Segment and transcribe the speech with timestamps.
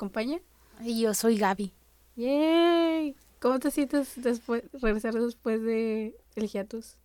[0.00, 0.40] acompaña.
[0.82, 1.72] Y yo soy Gaby.
[2.16, 3.14] ¡Yay!
[3.40, 6.96] ¿Cómo te sientes después, regresar después de el hiatus?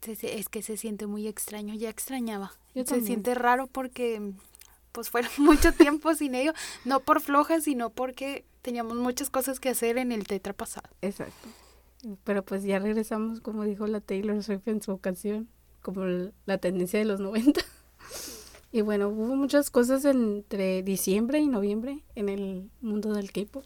[0.00, 2.52] Se- Es que se siente muy extraño, ya extrañaba.
[2.74, 3.06] Yo se también.
[3.06, 4.32] siente raro porque
[4.92, 6.52] pues fueron mucho tiempo sin ello,
[6.84, 10.88] no por floja, sino porque teníamos muchas cosas que hacer en el tetra pasado.
[11.02, 11.48] Exacto.
[12.24, 15.48] Pero pues ya regresamos, como dijo la Taylor Swift en su canción,
[15.82, 16.04] como
[16.46, 17.60] la tendencia de los 90.
[18.72, 23.64] Y bueno, hubo muchas cosas entre diciembre y noviembre en el mundo del K-pop.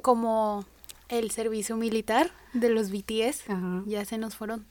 [0.00, 0.64] Como
[1.08, 3.82] el servicio militar de los BTS, Ajá.
[3.86, 4.64] ya se nos fueron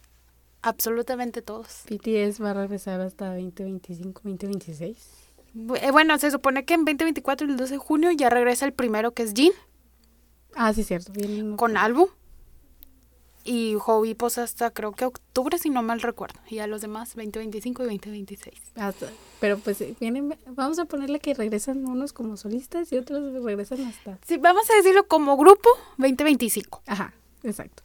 [0.62, 1.84] absolutamente todos.
[1.90, 4.98] BTS va a regresar hasta 2025, 2026.
[5.54, 8.74] Bu- eh, Bueno, se supone que en 2024, el 12 de junio, ya regresa el
[8.74, 9.52] primero que es Jin
[10.56, 11.12] Ah, sí, cierto.
[11.12, 12.08] Vienen con Albu.
[13.48, 16.40] Y Hobby pues hasta creo que octubre, si no mal recuerdo.
[16.50, 18.56] Y a los demás 2025 y 2026.
[18.76, 23.44] hasta- pero pues eh, vienen, vamos a ponerle que regresan unos como solistas y otros
[23.44, 24.18] regresan hasta...
[24.26, 25.70] Sí, vamos a decirlo como grupo
[26.00, 26.82] 2025.
[26.88, 27.14] Ajá,
[27.44, 27.84] exacto.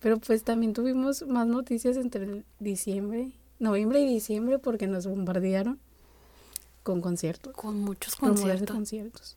[0.00, 5.80] Pero pues también tuvimos más noticias entre diciembre, noviembre y diciembre porque nos bombardearon
[6.82, 8.76] con conciertos, Con muchos de conciertos.
[8.76, 9.36] conciertos.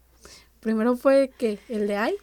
[0.60, 2.18] Primero fue que el de IVE.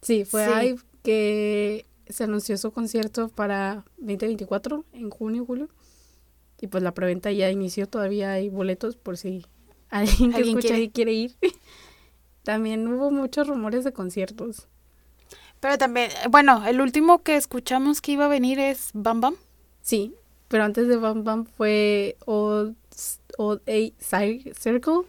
[0.00, 0.50] Sí, fue Sí.
[0.68, 5.68] IVE que se anunció su concierto para 2024 en junio, julio.
[6.60, 9.44] Y pues la preventa ya inició, todavía hay boletos por si
[9.90, 10.82] alguien que ¿Alguien escucha quiere?
[10.84, 11.34] y quiere ir.
[12.42, 14.66] También hubo muchos rumores de conciertos.
[15.60, 19.36] Pero también, bueno, el último que escuchamos que iba a venir es Bam Bam.
[19.80, 20.12] Sí,
[20.48, 22.72] pero antes de Bam Bam fue Odd
[23.66, 25.02] Eight Cir- Circle,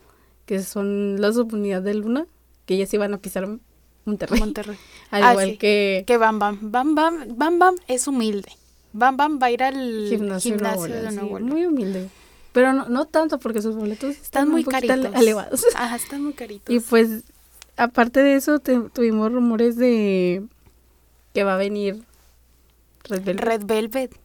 [0.45, 2.27] que son las unidades de Luna,
[2.67, 3.47] que ellas iban a pisar
[4.05, 4.39] Monterrey.
[4.39, 4.77] Monterrey.
[5.11, 5.57] Al Ah, igual sí.
[5.57, 6.59] que Que Bam Bam.
[6.61, 7.25] Bam Bam.
[7.37, 8.51] Bam Bam es humilde.
[8.93, 11.49] Bam Bam va a ir al gimnasio, gimnasio, de sí, Nuevo León.
[11.49, 12.09] Muy humilde.
[12.51, 14.99] Pero no, no tanto porque sus boletos están, Están muy caritos.
[15.15, 15.65] elevados.
[15.75, 16.73] Ajá, están muy caritos.
[16.73, 17.23] Y pues,
[17.75, 20.43] aparte de eso, te- tuvimos rumores de
[21.33, 22.03] que va a venir
[23.05, 23.43] Red Velvet.
[23.45, 24.15] Red Velvet.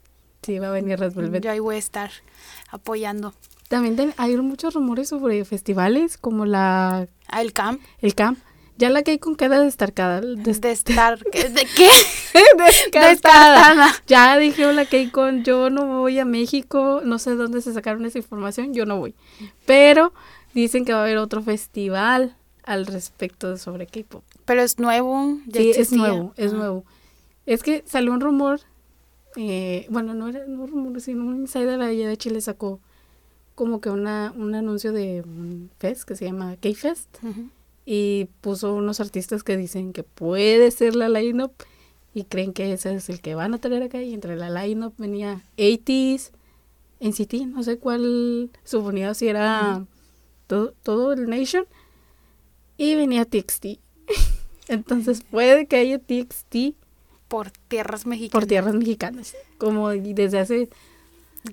[0.42, 1.42] Sí, va a venir Red Velvet.
[1.44, 2.10] Yo ahí voy a estar
[2.70, 3.32] apoyando.
[3.68, 7.80] También hay muchos rumores sobre festivales como la Ah, el camp.
[8.00, 8.38] el camp.
[8.78, 10.20] Ya la que hay con queda destarcada.
[10.20, 11.18] des- De estar.
[11.18, 11.88] ¿De qué?
[12.92, 13.92] descartada.
[14.06, 17.00] Ya dijeron la que con yo no voy a México.
[17.04, 18.72] No sé dónde se sacaron esa información.
[18.74, 19.14] Yo no voy.
[19.66, 20.12] Pero
[20.54, 24.22] dicen que va a haber otro festival al respecto de sobre K-pop.
[24.44, 25.38] Pero es nuevo.
[25.46, 26.56] ya Sí, es nuevo, es Ah.
[26.56, 26.84] nuevo.
[27.46, 28.60] Es que salió un rumor,
[29.36, 32.78] eh, bueno, no era no rumor, sino un insider allá de Chile sacó
[33.54, 37.48] como que una, un anuncio de un fest que se llama K-Fest Ujú.
[37.90, 41.52] Y puso unos artistas que dicen que puede ser la line-up
[42.12, 44.92] y creen que ese es el que van a traer acá y entre la line-up
[44.98, 46.32] venía 80s,
[47.00, 49.86] NCT, no sé cuál suponía si era
[50.46, 51.64] todo, todo el Nation
[52.76, 53.78] y venía TXT.
[54.68, 56.76] Entonces puede que haya TXT
[57.26, 58.32] Por tierras mexicanas.
[58.32, 60.68] por tierras mexicanas, como desde hace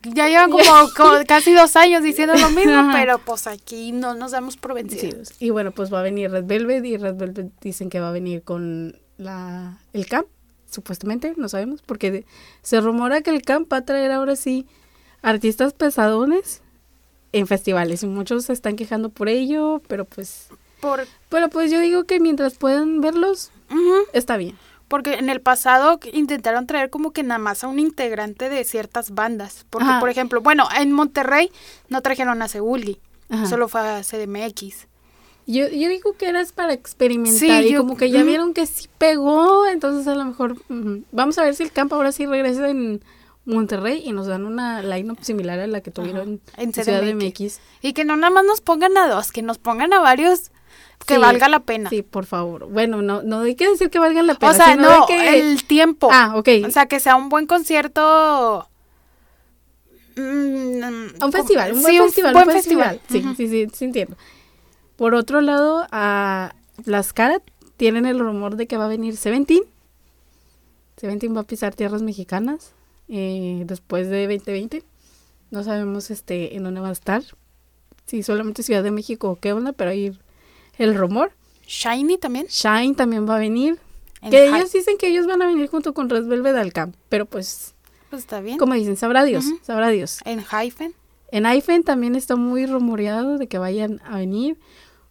[0.04, 0.64] Ya llevan como,
[0.98, 2.92] como casi dos años diciendo lo mismo, Ajá.
[2.94, 5.04] pero pues aquí no nos damos por vencidos.
[5.04, 5.42] vencidos.
[5.42, 8.12] Y bueno, pues va a venir Red Velvet y Red Velvet dicen que va a
[8.12, 10.28] venir con la el camp,
[10.70, 12.26] supuestamente, no sabemos, porque
[12.62, 14.66] se rumora que el camp va a traer ahora sí
[15.22, 16.62] artistas pesadones
[17.32, 20.48] en festivales y muchos se están quejando por ello, pero pues
[20.82, 23.52] Por, pero pues yo digo que mientras puedan verlos
[24.14, 24.56] está bien.
[24.88, 29.12] Porque en el pasado intentaron traer como que nada más a un integrante de ciertas
[29.12, 29.66] bandas.
[29.70, 30.00] Porque, Ajá.
[30.00, 31.52] por ejemplo, bueno, en Monterrey
[31.90, 32.48] no trajeron a
[33.30, 33.46] Ajá.
[33.48, 34.88] solo fue a CDMX.
[35.48, 38.66] Yo, yo digo que era para experimentar Sí, y yo- como que ya vieron que
[38.66, 40.58] sí pegó, entonces a lo mejor
[41.12, 43.04] vamos a ver si el campo ahora sí regresa en
[43.46, 47.12] Monterrey y nos dan una line-up similar a la que tuvieron en en Ciudad de
[47.14, 47.42] CDMX.
[47.42, 47.60] MX.
[47.84, 50.52] Y que no nada más nos pongan a dos, que nos pongan a varios
[51.06, 51.90] que Sí, valga la pena.
[51.90, 52.68] Sí, por favor.
[52.68, 54.52] Bueno, no, no hay que decir que valgan la pena.
[54.52, 55.40] o sea, sino no, que...
[55.40, 56.10] el tiempo.
[56.12, 56.50] Ah, ok.
[56.66, 58.68] O sea, que sea un buen concierto.
[60.16, 63.02] mm, un festival, un buen sí, festival, buen un festival.
[63.10, 64.16] Sí, sí, sí, sí entiendo.
[64.96, 66.56] Por otro lado, a
[66.86, 67.42] las caras
[67.78, 69.64] tienen el rumor de que va a venir Seventeen.
[70.98, 72.74] Seventeen va a pisar tierras mexicanas
[73.10, 74.84] eh, después de 2020.
[75.52, 77.22] No sabemos este en dónde va a estar.
[78.06, 80.18] Si solamente Ciudad de México o qué onda, pero ahí
[80.78, 81.32] el rumor.
[81.68, 82.48] Shiny también.
[82.48, 83.80] Shine también va a venir.
[84.22, 86.96] en que ellos dicen que ellos van a venir junto con Red Velvet al camp.
[87.10, 87.74] Pero pues,
[88.10, 88.58] Pues está bien.
[88.58, 90.20] como dicen, sabrá Dios, sabrá Dios.
[90.26, 90.94] En Hyphen.
[91.32, 94.58] En IFEN también está muy rumoreado de que vayan a venir,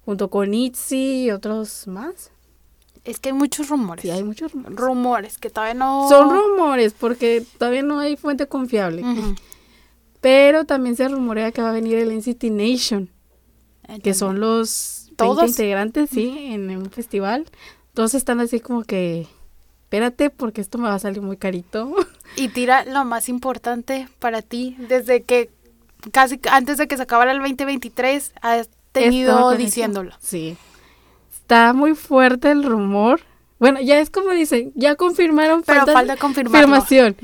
[0.04, 2.30] junto con ITZY y otros más.
[3.04, 4.02] Es que hay muchos rumores.
[4.02, 4.76] Sí, hay muchos rumores.
[4.78, 6.08] rumores que todavía no.
[6.08, 9.02] Son rumores porque todavía no hay fuente confiable.
[10.20, 13.10] Pero también se rumorea que va a venir el NCT Nation,
[14.02, 15.50] que son los 20 ¿Todos?
[15.50, 17.46] integrantes, sí, en un festival.
[17.94, 19.26] Todos están así como que,
[19.84, 21.94] espérate porque esto me va a salir muy carito.
[22.36, 24.76] Y tira lo más importante para ti.
[24.88, 25.50] Desde que
[26.10, 29.58] casi antes de que se acabara el 2023, has tenido eso.
[29.58, 30.12] diciéndolo.
[30.18, 30.56] Sí.
[31.32, 33.20] Está muy fuerte el rumor.
[33.60, 37.16] Bueno, ya es como dicen, ya confirmaron, Pero falta falta confirmación.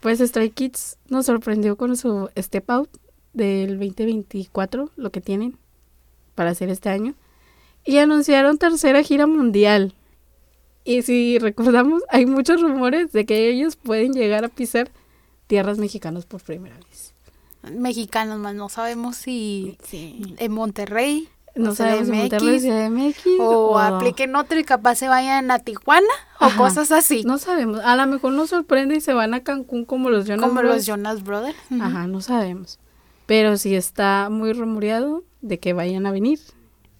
[0.00, 2.90] Pues Stray Kids nos sorprendió con su Step Out
[3.32, 5.58] del 2024, lo que tienen
[6.40, 7.12] para hacer este año.
[7.84, 9.92] Y anunciaron tercera gira mundial.
[10.84, 14.90] Y si recordamos, hay muchos rumores de que ellos pueden llegar a pisar
[15.48, 17.12] tierras mexicanas por primera vez.
[17.70, 20.34] Mexicanos más, no sabemos si Sí.
[20.38, 25.50] en Monterrey No o sabemos si Monterrey, CDMX, o apliquen otro y capaz se vayan
[25.50, 26.06] a Tijuana
[26.40, 26.56] o Ajá.
[26.56, 27.22] cosas así.
[27.24, 27.80] No sabemos.
[27.84, 30.76] A lo mejor nos sorprende y se van a Cancún como los Jonas como Brothers.
[30.78, 31.58] los Jonas Brothers.
[31.78, 32.78] Ajá, no sabemos.
[33.26, 36.38] Pero sí está muy rumoreado de que vayan a venir.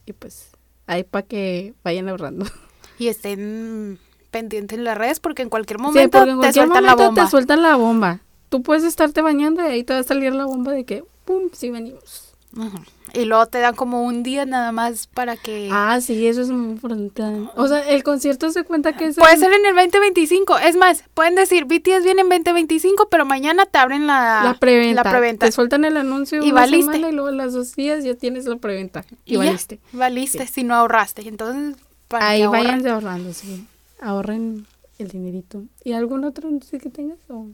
[0.06, 0.50] Y pues
[0.86, 2.46] ahí para que vayan ahorrando.
[2.98, 3.98] Y estén
[4.30, 7.24] pendientes en las redes porque en cualquier momento en te cualquier la momento bomba.
[7.24, 8.20] te sueltan la bomba.
[8.50, 11.44] Tú puedes estarte bañando y ahí te va a salir la bomba de que, ¡pum!
[11.54, 12.34] Sí venimos.
[12.54, 12.76] Ujú.
[13.14, 15.68] Y luego te dan como un día nada más para que...
[15.72, 17.22] Ah, sí, eso es muy importante.
[17.56, 19.16] O sea, el concierto se cuenta que es...
[19.16, 20.58] Puede en- ser en el 2025.
[20.58, 25.02] Es más, pueden decir BTS viene en 2025, pero mañana te abren la, la preventa.
[25.04, 25.46] la preventa.
[25.46, 26.92] Te sueltan el anuncio Y una valiste.
[26.92, 29.04] semana y luego a las dos días ya tienes la preventa.
[29.24, 29.80] Y, ya, valiste.
[29.92, 31.26] valiste si no ahorraste.
[31.28, 31.76] Entonces,
[32.08, 33.66] para Ahí vayan ahorrando, sí.
[34.00, 34.66] ahorren
[34.98, 35.62] el dinerito.
[35.84, 37.18] ¿Y algún otro anuncio que tengas?
[37.28, 37.46] O?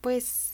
[0.00, 0.52] Pues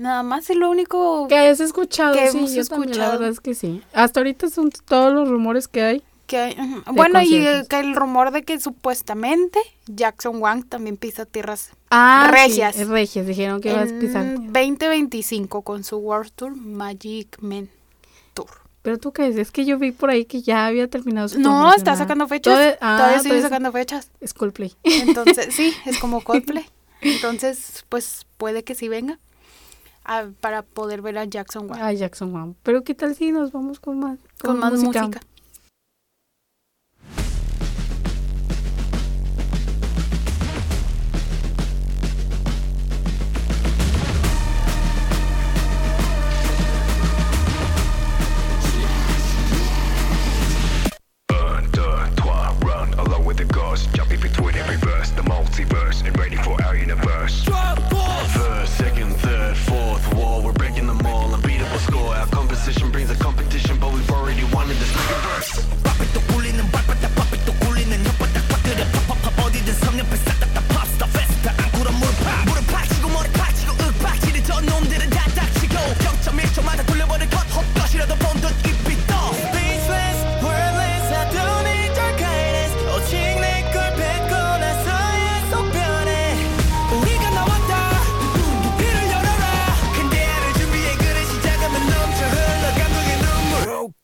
[0.00, 3.28] nada más es lo único Que hayas escuchado, Que sí, hemos yo también, la verdad
[3.28, 3.82] es que sí.
[3.92, 6.02] Hasta ahorita son todos los rumores que hay.
[6.26, 6.56] que hay.
[6.60, 6.82] ujú.
[6.94, 12.28] Bueno, y eh, que el rumor de que supuestamente Jackson Wang también pisa tierras Ah,
[12.30, 12.76] Regias.
[12.76, 14.24] sí, regias, dijeron que ibas a pisar.
[14.26, 17.68] en 2025 con su World Tour Magic Man
[18.34, 18.48] Tour.
[18.82, 21.74] Pero tú crees, es que yo vi por ahí que ya había terminado su No,
[21.74, 21.96] está ¿ah?
[21.96, 22.54] sacando fechas.
[22.54, 24.10] Todavía- ah, Todavía sigue sacando fechas.
[24.20, 24.74] Es Coldplay.
[24.84, 26.64] Entonces, sí, es como Coldplay.
[27.00, 29.18] Entonces, pues puede que sí venga
[30.08, 32.54] a- para poder ver a Jackson Wang Ah, Jackson Wang.
[32.64, 35.20] Pero qué tal si nos vamos con más, con más música.
[51.30, 53.88] Un, deux, trois, run along with the ghost.
[53.94, 57.47] Jumping between every verse, the multiverse, and ready for our universe.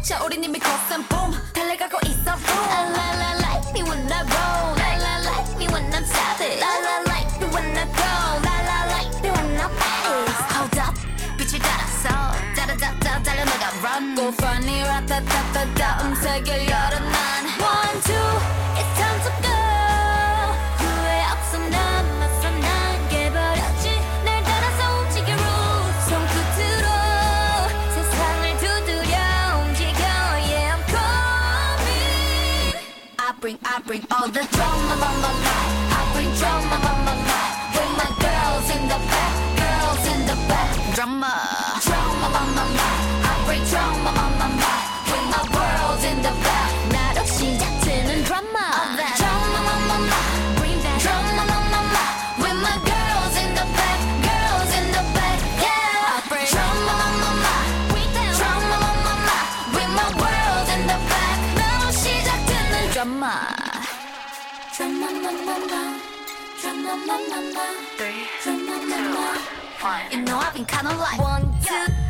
[0.00, 2.66] watch out 우린 이미 cross boom 달려가고 있어 boom
[2.96, 6.72] La la like me when I roll La la like me when I'm savage La
[6.80, 8.12] la like me when I go
[8.44, 10.94] La la like me when I pace Hold up
[11.36, 12.08] 빛을 따라서
[12.54, 16.69] 짜라짜짜 달려나가 run Go funny 라타타타타 음색을
[67.97, 68.65] Three, two,
[69.83, 70.01] one.
[70.11, 72.00] You know I've been kinda like one, two.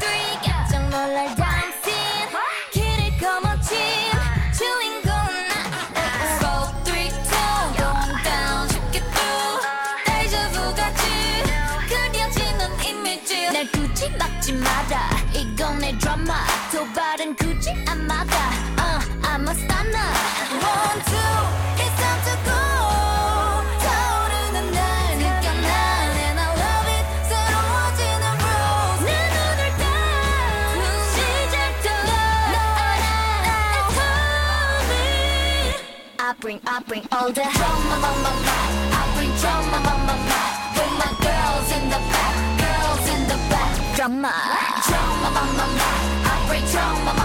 [36.92, 38.32] bring all the drama, mama,
[38.92, 40.16] I bring drama, mama,
[40.76, 43.96] Bring my girls in the back, girls in the back.
[43.96, 44.34] Drama,
[44.90, 45.66] drama, mama,
[46.28, 47.21] I bring drama.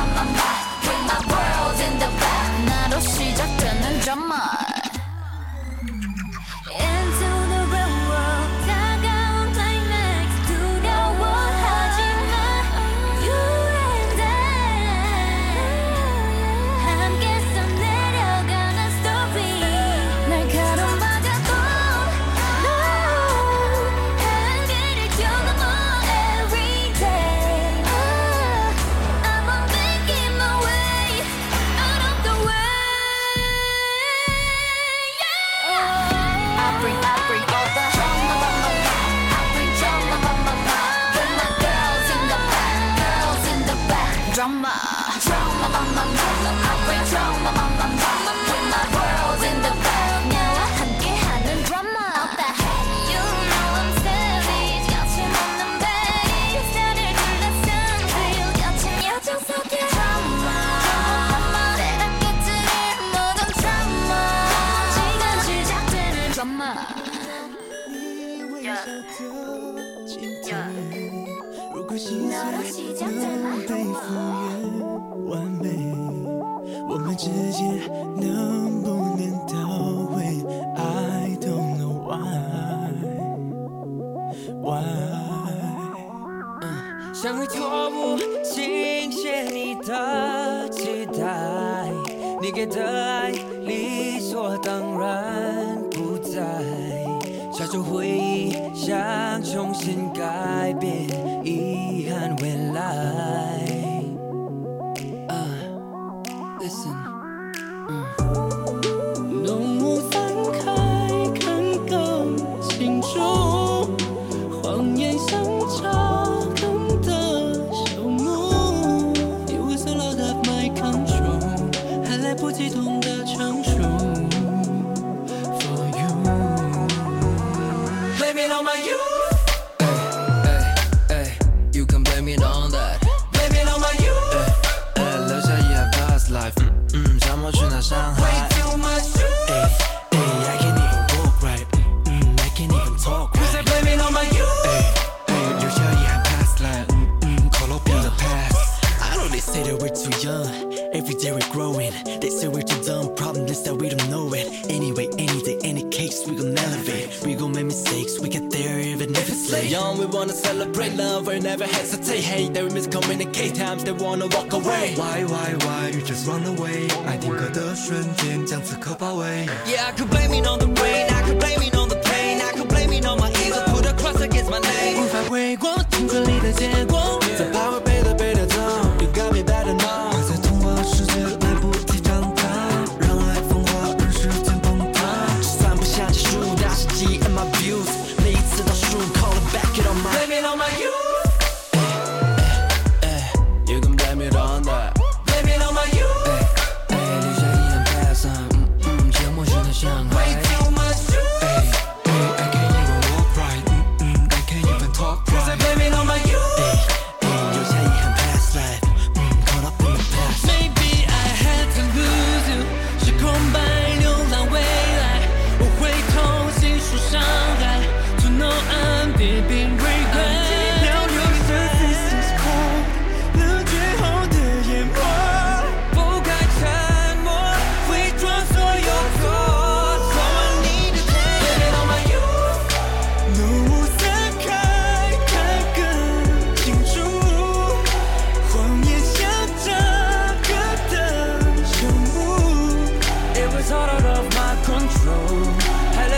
[92.68, 93.25] 的爱。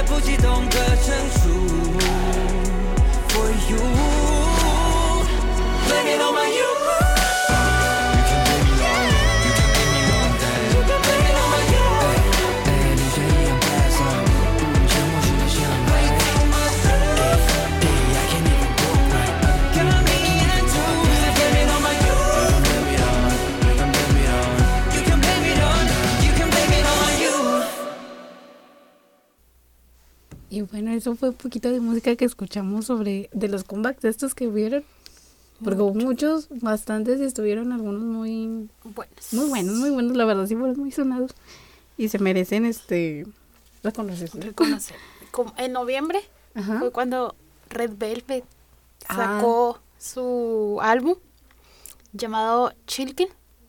[0.09, 2.08] 不激动的成熟。
[30.59, 34.35] Y bueno, eso fue un poquito de música que escuchamos sobre de los comebacks de estos
[34.35, 34.83] que hubieron.
[35.63, 39.33] Porque hubo muchos, bastantes, y estuvieron algunos muy, Buenos.
[39.33, 41.33] muy buenos, muy buenos, la verdad, sí fueron muy sonados.
[41.97, 43.25] Y se merecen este
[43.85, 44.41] reconocerse.
[44.41, 44.97] reconocer.
[45.31, 46.21] Como en noviembre
[46.55, 46.81] Ajá.
[46.81, 47.37] fue cuando
[47.71, 48.45] Red Velvet
[49.09, 49.15] Ah.
[49.17, 51.15] sacó su álbum
[52.13, 53.29] llamado Chilkin.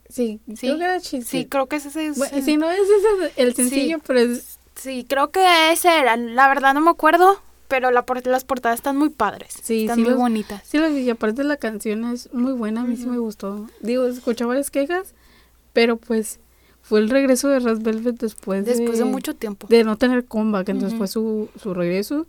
[0.10, 1.26] Sí, Sí, creo que era chiste.
[1.30, 2.18] Sí, creo que ese es.
[2.18, 4.04] Bueno, sí, no es ese el sencillo, Sí.
[4.08, 6.16] pero es, Sí, creo que ese era.
[6.18, 9.54] La verdad no me acuerdo, pero la por- las portadas están muy padres.
[9.62, 10.62] Sí, están sí muy los- bonitas.
[10.66, 13.68] Sí, lo vi, y aparte la canción es muy buena, a mí sí me gustó.
[13.82, 15.14] Digo, escuché varias quejas,
[15.74, 16.40] pero pues
[16.82, 19.68] fue el regreso de Red Velvet después, Después de mucho tiempo.
[19.68, 22.26] de no tener comeback, entonces fue su, su regreso.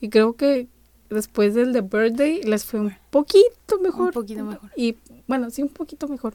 [0.00, 0.68] Y creo que
[1.08, 4.08] después del The Birthday les fue un poquito mejor.
[4.08, 4.70] Un poquito mejor.
[4.76, 6.34] Y bueno, sí, un poquito mejor.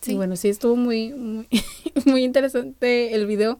[0.00, 0.12] Sí.
[0.12, 1.46] Y bueno, sí estuvo muy, muy,
[2.06, 3.58] muy interesante el video,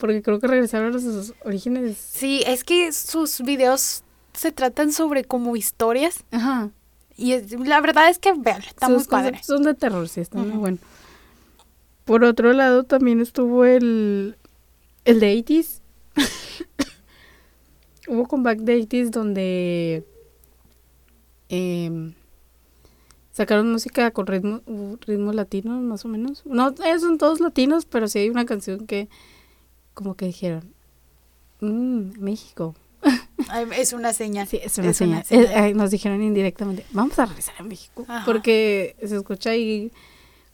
[0.00, 1.96] porque creo que regresaron a sus orígenes.
[1.96, 6.24] Sí, es que sus videos se tratan sobre como historias.
[6.32, 6.70] Ajá.
[7.16, 9.40] Y es- la verdad es que vean, está Sus muy padre.
[9.44, 10.58] son de terror, sí, está muy Ujú.
[10.60, 10.78] bueno.
[12.04, 14.36] Por otro lado, también estuvo el,
[15.04, 15.80] el de 80s.
[18.08, 20.04] Hubo comeback de 80s donde
[21.48, 22.14] em,
[23.30, 24.62] sacaron música con ritmo,
[25.06, 26.42] ritmo latino, más o menos.
[26.46, 29.08] No, eh, son todos latinos, pero sí hay una canción que
[29.94, 30.72] como que dijeron,
[31.60, 32.74] "Mm, México.
[33.76, 34.46] Es una señal.
[34.46, 35.18] Sí, es una Es señal.
[35.18, 35.64] una señal.
[35.70, 38.04] Eh, nos dijeron indirectamente, vamos a regresar a México.
[38.06, 38.24] Ajá.
[38.24, 39.90] Porque se escucha ahí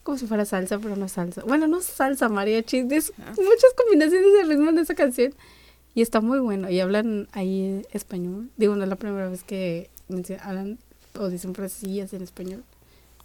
[0.03, 1.43] como si fuera salsa, pero no es salsa.
[1.45, 2.77] Bueno, no es salsa, mariachi.
[2.91, 5.33] Es muchas combinaciones de ritmo en esa canción.
[5.93, 6.69] Y está muy bueno.
[6.69, 8.49] Y hablan ahí español.
[8.57, 9.89] Digo, no es la primera vez que
[10.41, 10.79] hablan
[11.19, 12.63] o dicen frasesillas en español.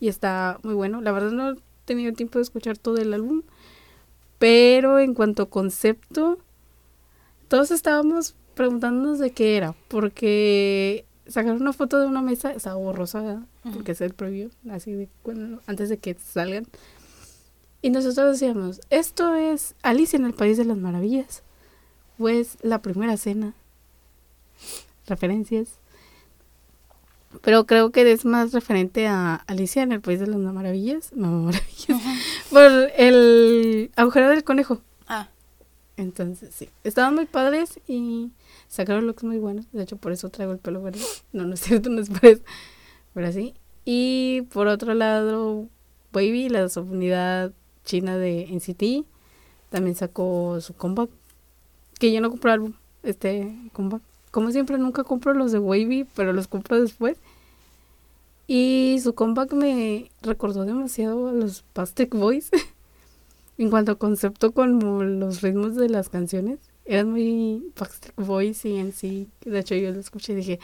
[0.01, 1.01] Y está muy bueno.
[1.01, 3.43] La verdad no he tenido tiempo de escuchar todo el álbum.
[4.43, 6.37] Pero en cuanto a concepto,
[7.47, 13.47] todos estábamos preguntándonos de qué era, porque sacaron una foto de una mesa, estaba borrosa,
[13.73, 16.67] porque es el preview, así de cuando- antes de que salgan.
[17.83, 21.45] Y nosotros decíamos, esto es Alicia en el País de las Maravillas,
[22.19, 23.55] pues la primera cena,
[25.07, 25.79] referencias.
[27.41, 31.29] Pero creo que es más referente a Alicia en el País de las Maravillas, no,
[31.45, 32.01] Maravillas,
[32.51, 32.63] por
[32.97, 34.81] el agujero del conejo.
[35.09, 35.29] Ah,
[35.97, 38.31] Entonces, sí, estaban muy padres y
[38.69, 39.71] sacaron looks muy buenos.
[39.73, 41.01] De hecho, por eso traigo el pelo verde.
[41.33, 42.43] No, no es cierto, no es por eso.
[43.15, 43.55] Pero así.
[43.85, 45.67] Y por otro lado,
[46.13, 47.53] Baby, la subunidad
[47.85, 49.07] china de NCT,
[49.71, 51.11] también sacó su comeback.
[51.99, 54.03] Que yo no compro álbum, este comeback.
[54.33, 57.19] Como siempre, nunca compro los de Wavy, pero los compro después.
[58.49, 62.51] Y su comeback me recordó demasiado a los Plastic Boys.
[63.59, 66.59] en cuanto a concepto con los ritmos de las canciones.
[66.85, 69.29] Eran muy Backstreet Boys y en sí.
[69.45, 70.61] De hecho, yo lo escuché y dije,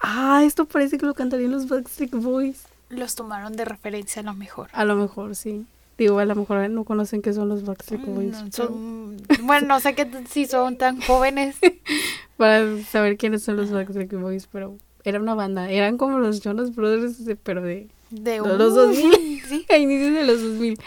[0.00, 2.64] ah, esto parece que lo cantarían los Backstreet Boys.
[2.88, 4.68] los tomaron de referencia a lo mejor.
[4.72, 5.64] A lo mejor sí.
[6.02, 8.42] Digo, a lo mejor no conocen qué son los Backstreet Boys.
[8.42, 11.56] Mm, son- bueno, no sé qué t- si son tan jóvenes.
[12.36, 15.70] Para saber quiénes son los Backstreet Boys, pero era una banda.
[15.70, 19.42] Eran como los Jonas Brothers, de- pero de De los 2000.
[19.48, 19.66] Sí.
[19.70, 20.78] a inicios de los 2000.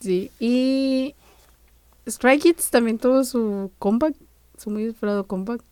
[0.00, 1.14] Sí, y
[2.08, 4.14] Stray Kids también tuvo su comeback,
[4.56, 5.62] su muy esperado comeback,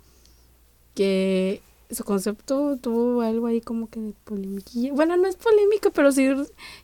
[0.95, 1.61] que
[1.91, 4.71] su concepto tuvo algo ahí como que de polémica.
[4.93, 6.29] Bueno, no es polémica, pero sí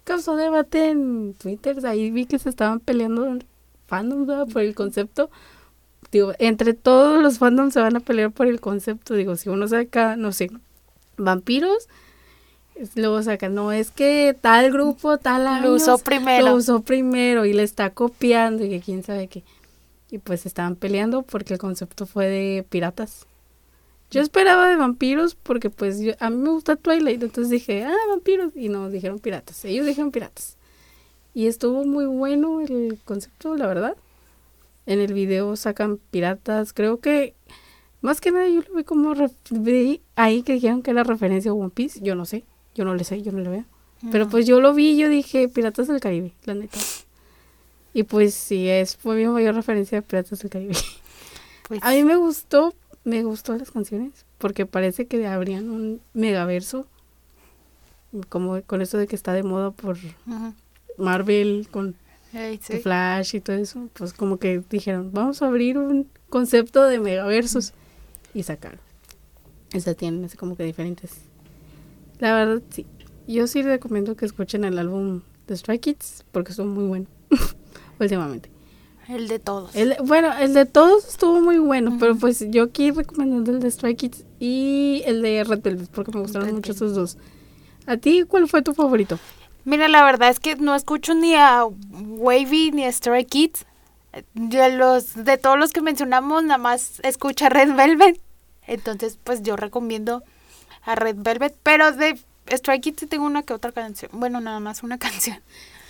[0.04, 1.84] causó debate en Twitter.
[1.86, 3.38] Ahí vi que se estaban peleando
[3.86, 4.48] fandoms ¿verdad?
[4.52, 5.30] por el concepto.
[6.10, 9.14] Digo, entre todos los fandoms se van a pelear por el concepto.
[9.14, 10.50] Digo, si uno saca, no sé,
[11.16, 11.88] vampiros,
[12.94, 16.46] luego saca, no, es que tal grupo, tal año, Lo usó primero.
[16.46, 19.44] Lo usó primero y le está copiando y que quién sabe qué.
[20.10, 23.26] Y pues estaban peleando porque el concepto fue de piratas.
[24.10, 27.94] Yo esperaba de vampiros porque pues yo- a mí me gusta Twilight, entonces dije, ah,
[28.08, 28.52] vampiros.
[28.54, 30.56] Y no, dijeron piratas, ellos dijeron piratas.
[31.34, 33.96] Y estuvo muy bueno el concepto, la verdad.
[34.86, 37.34] En el video sacan piratas, creo que
[38.00, 39.14] más que nada yo lo vi como
[39.50, 42.94] vi ahí que dijeron que era referencia a One Piece, yo no sé, yo no
[42.94, 43.64] le sé, yo no le veo.
[44.12, 46.78] Pero pues yo lo vi y yo dije Piratas del Caribe, la neta.
[47.92, 50.74] Y pues sí, es fue mi mayor referencia a Piratas del Caribe.
[51.66, 52.74] Pues, A mí me gustó,
[53.06, 56.88] me gustó las canciones, porque parece que habrían un megaverso,
[58.28, 59.96] como con eso de que está de moda por.
[60.98, 61.94] Marvel, con
[62.60, 62.78] sí.
[62.78, 67.74] Flash y todo eso, pues como que dijeron, vamos a abrir un concepto de megaversos
[68.34, 68.80] y sacaron.
[69.72, 71.12] O sea, tienen así como que diferentes.
[72.18, 72.86] La verdad, sí.
[73.28, 77.06] Yo sí recomiendo que escuchen el álbum de Stray Kids porque estuvo muy bueno
[78.00, 78.55] últimamente.
[79.08, 79.74] El de todos.
[79.76, 83.70] El, bueno, el de todos estuvo muy bueno, pero pues yo aquí recomendando el de
[83.70, 86.76] Stray Kids y el de Red Velvet porque me gustaron Red mucho Velvet.
[86.76, 87.18] esos dos.
[87.86, 89.18] ¿A ti cuál fue tu favorito?
[89.64, 93.64] Mira, la verdad es que no escucho ni a Wavy ni a Stray Kids.
[94.34, 98.20] De, los, de todos los que mencionamos, nada más escucha Red Velvet.
[98.66, 100.22] Entonces, pues yo recomiendo
[100.84, 101.54] a Red Velvet.
[101.62, 102.18] Pero de
[102.50, 104.10] Stray Kids sí tengo una que otra canción.
[104.14, 105.38] Bueno, nada más una canción.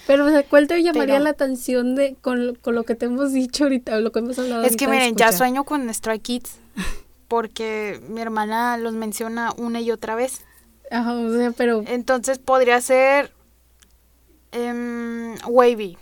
[0.07, 2.95] Pero, o sea, ¿cuál te llamaría Pero- la atención de con, lo- con lo que
[2.95, 5.93] te hemos dicho ahorita, o lo que hemos hablado Es que miren, ya sueño con
[5.93, 6.59] Stray Kids.
[7.29, 10.43] Porque mi hermana los menciona una y otra vez.
[10.93, 13.33] Ajá, o sea, pero Entonces podría ser
[14.53, 15.99] em, Wavy.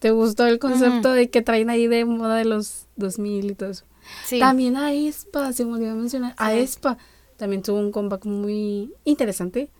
[0.00, 3.70] ¿te gustó el concepto de que traen ahí de moda de los 2000 y todo
[3.70, 3.84] eso?
[4.26, 4.38] Sí.
[4.38, 6.34] También a Espa, se me olvidó mencionar.
[6.36, 6.58] A Sí.
[6.58, 6.98] Espa
[7.38, 9.70] también tuvo un comeback muy interesante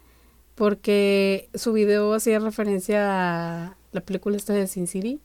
[0.55, 5.21] porque su video hacía referencia a la película esta de Sin City.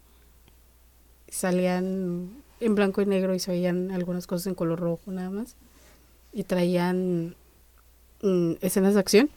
[1.27, 5.55] Salían en blanco y negro y se veían algunas cosas en color rojo nada más.
[6.33, 7.35] Y traían
[8.21, 9.29] mm, escenas de acción.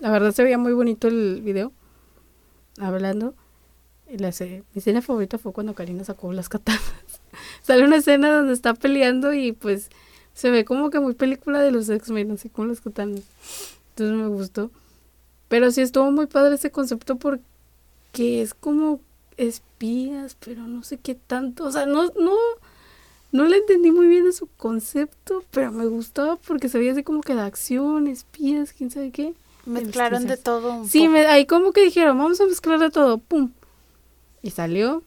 [0.00, 1.72] La verdad se veía muy bonito el video.
[2.78, 3.34] Hablando.
[4.08, 6.82] Y la mi escena favorita fue cuando Karina sacó las katanas.
[7.62, 9.90] Sale una escena donde está peleando y pues
[10.34, 13.22] se ve como que muy película de los X-Men, así con las katanas.
[14.00, 14.70] Entonces me gustó.
[15.48, 19.00] Pero sí estuvo muy padre ese concepto porque es como
[19.36, 21.64] espías, pero no sé qué tanto.
[21.64, 22.36] O sea, no, no,
[23.32, 27.02] no le entendí muy bien a su concepto, pero me gustaba porque se veía así
[27.02, 29.34] como que de acción, espías, quién sabe qué.
[29.66, 30.72] Mezclaron de todo.
[30.72, 33.50] un Sí, me, ahí como que dijeron, vamos a mezclar de todo, pum.
[34.42, 35.02] Y salió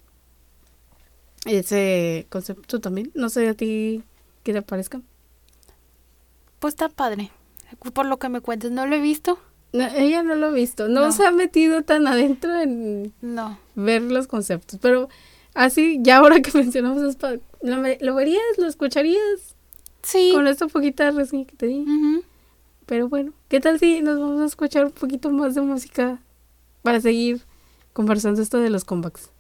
[1.46, 3.12] ese concepto también.
[3.16, 4.04] No sé a ti
[4.44, 5.02] qué te parezca.
[6.60, 7.32] Pues está padre.
[7.92, 9.38] Por lo que me cuentes, no lo he visto.
[9.74, 11.12] No, ella no lo ha visto, no, No.
[11.12, 13.58] se ha metido tan adentro en No.
[13.76, 15.10] ver los conceptos, pero
[15.56, 17.28] así, ya ahora que mencionamos esto,
[17.64, 19.56] ¿lo, ve- lo verías, lo escucharías
[20.04, 20.32] Sí.
[20.34, 21.86] con esta poquita reseña que te di?
[22.86, 26.20] Pero bueno, ¿qué tal si nos vamos a escuchar un poquito más de música
[26.84, 27.42] para seguir
[27.94, 29.32] conversando esto de los comebacks?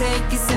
[0.00, 0.49] take it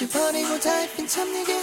[0.00, 1.59] She funny, well, type in something.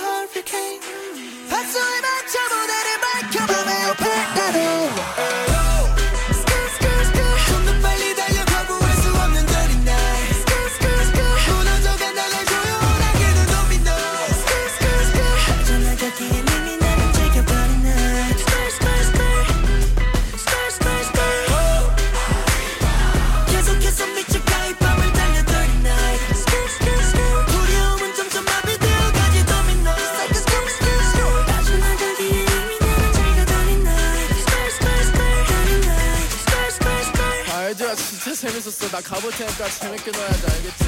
[38.10, 38.90] 진짜 재밌었어.
[38.90, 40.86] 나 가볼 테니까 재밌게 놀아야지 알겠지?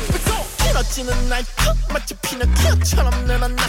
[0.63, 1.43] 길어지는 날
[1.91, 3.63] 마치 피노키오처럼 늘 만나.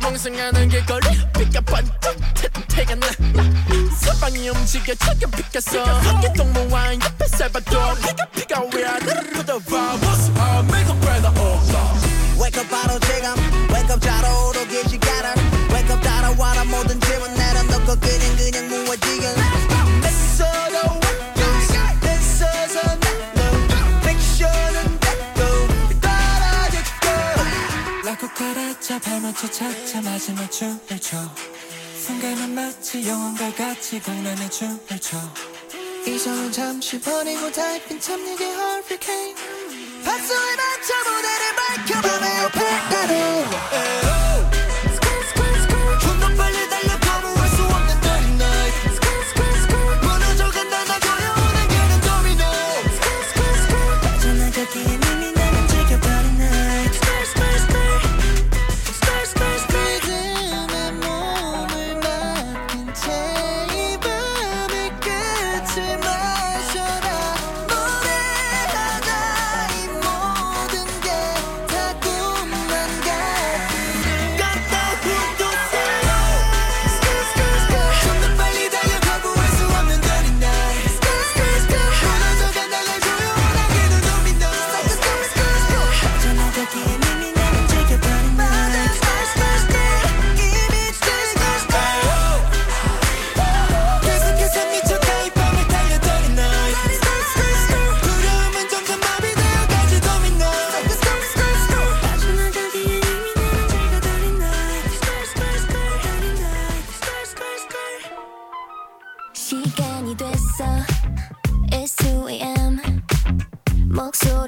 [0.00, 1.06] 멍성하는 길거리
[1.38, 3.06] 빛가 반짝 태태가 나
[4.00, 7.94] 사방이 움직여 지금 빛겠어 함께 동무와 옆에 살바도 어.
[7.94, 10.66] 피가 피가 왜안으로 묻어봐 What's up?
[10.74, 13.34] Make up better or not Wake up 바로 지금
[13.70, 15.34] Wake up 잘 오르기 시간을
[15.70, 16.64] Wake up 따라와라.
[16.64, 18.91] 모든 짐은 내려놓고 그냥 그냥 무해
[29.02, 31.16] 닮았죠 차차 마지막 춤을 춰
[31.98, 35.16] 순간은 마치 영혼과 같이 공란의 춤을 춰
[36.06, 39.34] 이성은 잠시 버리고 달핀 참 얘기 허리케인
[40.04, 42.58] 박수에 맞춰 무대를 밝혀 밤의 옆에
[42.90, 44.11] 따로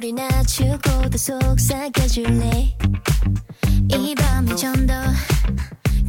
[0.05, 2.77] 소리 낮추고도 속삭여줄래?
[3.89, 4.93] 이 밤이 좀 더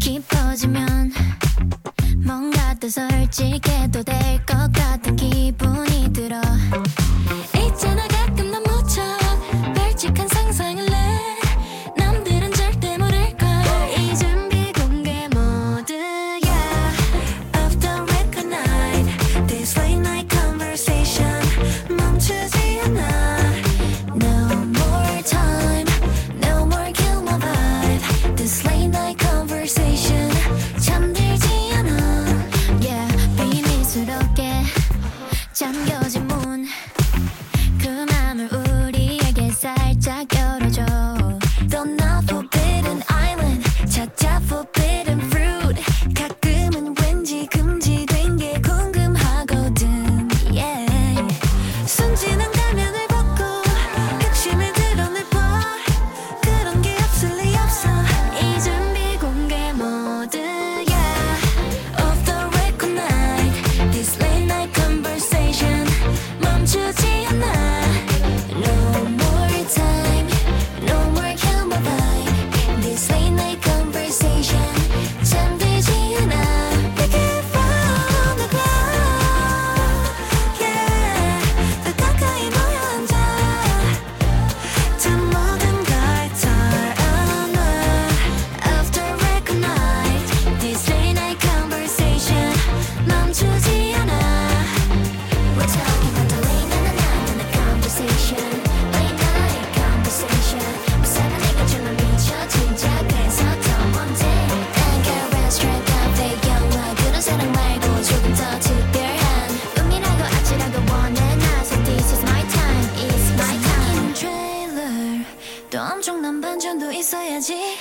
[0.01, 1.13] 깊어지면
[2.25, 6.41] 뭔가 더 솔직해도 될 것 같은 기분이 들어.
[7.57, 8.05] 있잖아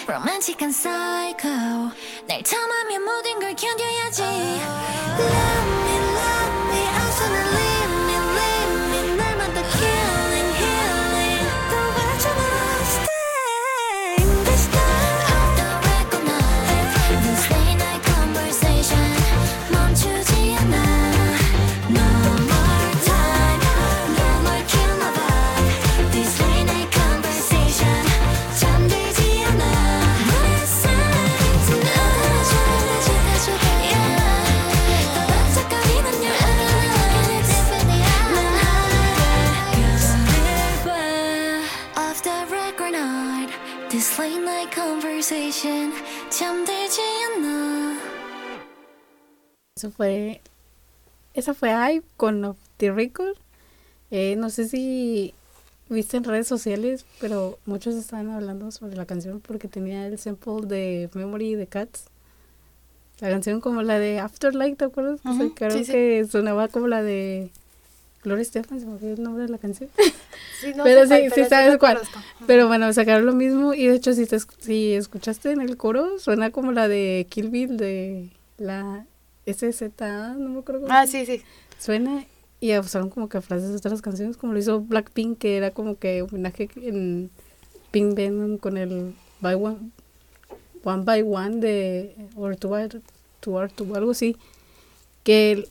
[0.08, 1.90] romantic and psycho.
[2.26, 5.03] 날 탐하면 모든 걸 견뎌야지.
[49.74, 50.42] Eso fue.
[51.32, 53.34] Esa fue Hype con Off the Record.
[54.10, 55.32] Eh, no sé si
[55.88, 60.66] viste en redes sociales, pero muchos estaban hablando sobre la canción porque tenía el sample
[60.66, 62.04] de Memory de Cats.
[63.20, 65.20] La canción como la de Afterlife, ¿te acuerdas?
[65.22, 65.92] Sacaron sí, sí.
[65.92, 67.50] que sonaba como la de
[68.24, 69.88] Gloria Estefan, se me olvidó el nombre de la canción.
[70.60, 71.98] Sí, no pero sí, sí sabes cuál.
[72.46, 76.18] Pero bueno, sacaron lo mismo y de hecho si, te, si escuchaste en el coro,
[76.18, 79.04] suena como la de Kill Bill de la
[79.46, 81.42] SZ, no me acuerdo cómo Ah, sí, sí.
[81.78, 82.24] Suena
[82.60, 85.98] y usaron como que frases de otras canciones, como lo hizo Blackpink, que era como
[85.98, 87.30] que homenaje en
[87.90, 89.90] Pink Venom con el By One,
[90.84, 92.88] One by One de or Two by
[93.40, 94.36] Two or Two, algo así,
[95.24, 95.68] que el-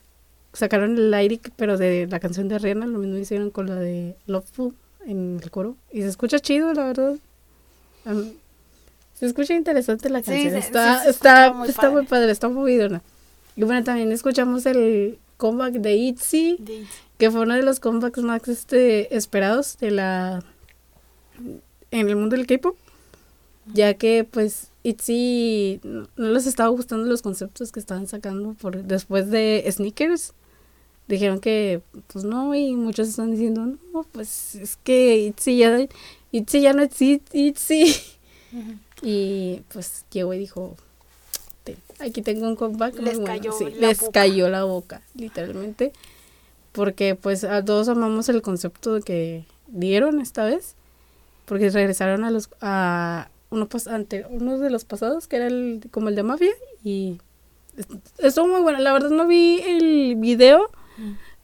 [0.54, 4.16] sacaron el lyric, pero de la canción de Rihanna, lo mismo hicieron con la de
[4.28, 4.74] Loveful
[5.06, 7.16] en el coro, y se escucha chido, la verdad.
[8.06, 8.32] Am-
[9.16, 12.08] se escucha interesante la canción, está, sí está, escucha muy está muy padre.
[12.10, 13.02] padre, está movidona.
[13.56, 16.86] Y bueno, también escuchamos el comeback de ITZY, De-
[17.18, 20.44] que fue uno de los comebacks más este, esperados de la
[21.92, 22.76] en el mundo del K-pop,
[23.74, 28.84] ya que pues ITZY no no les estaba gustando los conceptos que estaban sacando por
[28.84, 30.34] después de Sneakers.
[31.08, 31.82] Dijeron que
[32.12, 35.88] pues no y muchos están diciendo, "No, pues es que ITZY ya
[36.32, 37.96] ITZY ya no existe, ITZY."
[39.02, 40.76] Y pues llegó y dijo,
[41.64, 43.26] "Te- aquí tengo un comeback Les bueno".
[43.26, 44.12] cayó Sí, la les boca.
[44.14, 45.92] cayó la boca, literalmente
[46.72, 50.76] porque pues a todos amamos el concepto que dieron esta vez
[51.46, 55.82] porque regresaron a los a uno pas- ante uno de los pasados que era el
[55.92, 56.52] como el de mafia
[56.84, 57.20] y
[57.78, 60.72] est- estuvo muy bueno la verdad no vi el video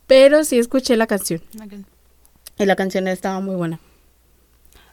[0.10, 1.42] pero sí escuché la canción
[2.58, 3.80] y la canción estaba muy buena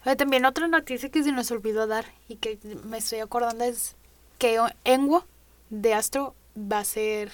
[0.04, 3.96] Oye, también otra noticia que se nos olvidó dar y que me estoy acordando es
[4.38, 5.24] que Enwo
[5.70, 7.32] de Astro va a hacer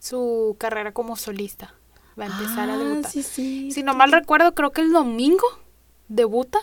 [0.00, 1.72] su carrera como solista.
[2.18, 3.10] Va a empezar a Ah, debutar.
[3.12, 3.70] sí, sí.
[3.70, 5.46] Si no mal recuerdo, creo que el domingo
[6.08, 6.58] debuta.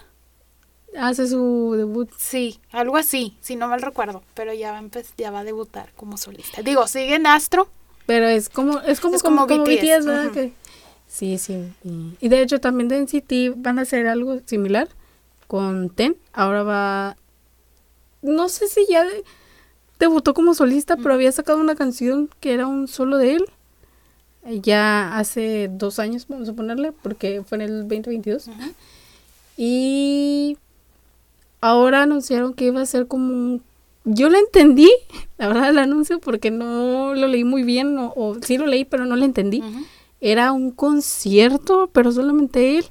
[1.00, 4.84] hace su debut Sí, algo así, si no mal recuerdo, pero ya va a,
[5.18, 6.62] ya va a debutar como solista.
[6.62, 7.70] Digo, sigue en Astro.
[8.06, 10.32] Pero es como, es como, Es como, como como BTS, BTS, ¿verdad?
[10.32, 10.54] Que-
[11.08, 11.72] sí, sí.
[12.20, 14.88] Y, de hecho también de NCT van a hacer algo similar
[15.48, 16.16] con Ten.
[16.34, 17.18] Ahora va...
[18.22, 19.24] No sé si ya de-
[20.00, 23.46] debutó como solista, pero había sacado una canción que era un solo de él.
[24.46, 28.50] eh, Ya hace dos años, vamos a ponerle, porque fue en el 2022.
[29.58, 30.58] Y
[31.62, 33.64] ahora anunciaron que iba a ser como un...
[34.04, 34.90] Yo lo entendí,
[35.38, 38.84] la verdad, el anuncio, porque no lo leí muy bien, o, o sí lo leí,
[38.86, 39.64] pero no lo entendí.
[40.20, 42.86] Era un concierto, pero solamente él.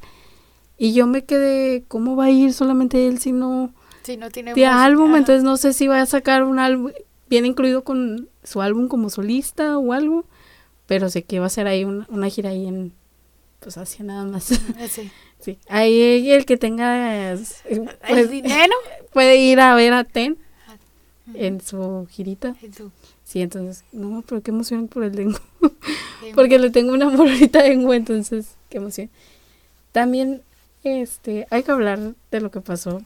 [0.79, 4.55] Y yo me quedé, ¿cómo va a ir solamente él si no Si no tiene
[4.55, 5.15] de álbum?
[5.17, 6.91] Entonces no sé si va a sacar un álbum,
[7.29, 10.25] viene incluido con su álbum como solista o algo,
[10.87, 12.93] pero sé que va a ser ahí un- una gira ahí en,
[13.61, 14.49] pues hacia nada más.
[14.89, 15.11] Sí.
[15.41, 17.39] Sí, ahí el que tenga eh,
[17.69, 18.75] El pues, dinero.
[19.13, 20.37] puede ir a ver a Ten
[21.35, 22.55] en su girita.
[23.25, 25.39] Sí, entonces, no, pero qué emoción por el Dengo.
[26.25, 29.11] en- Porque le tengo un amor ahorita entonces, qué emoción.
[29.93, 30.43] También,
[30.85, 33.03] este, hay que hablar de lo que pasó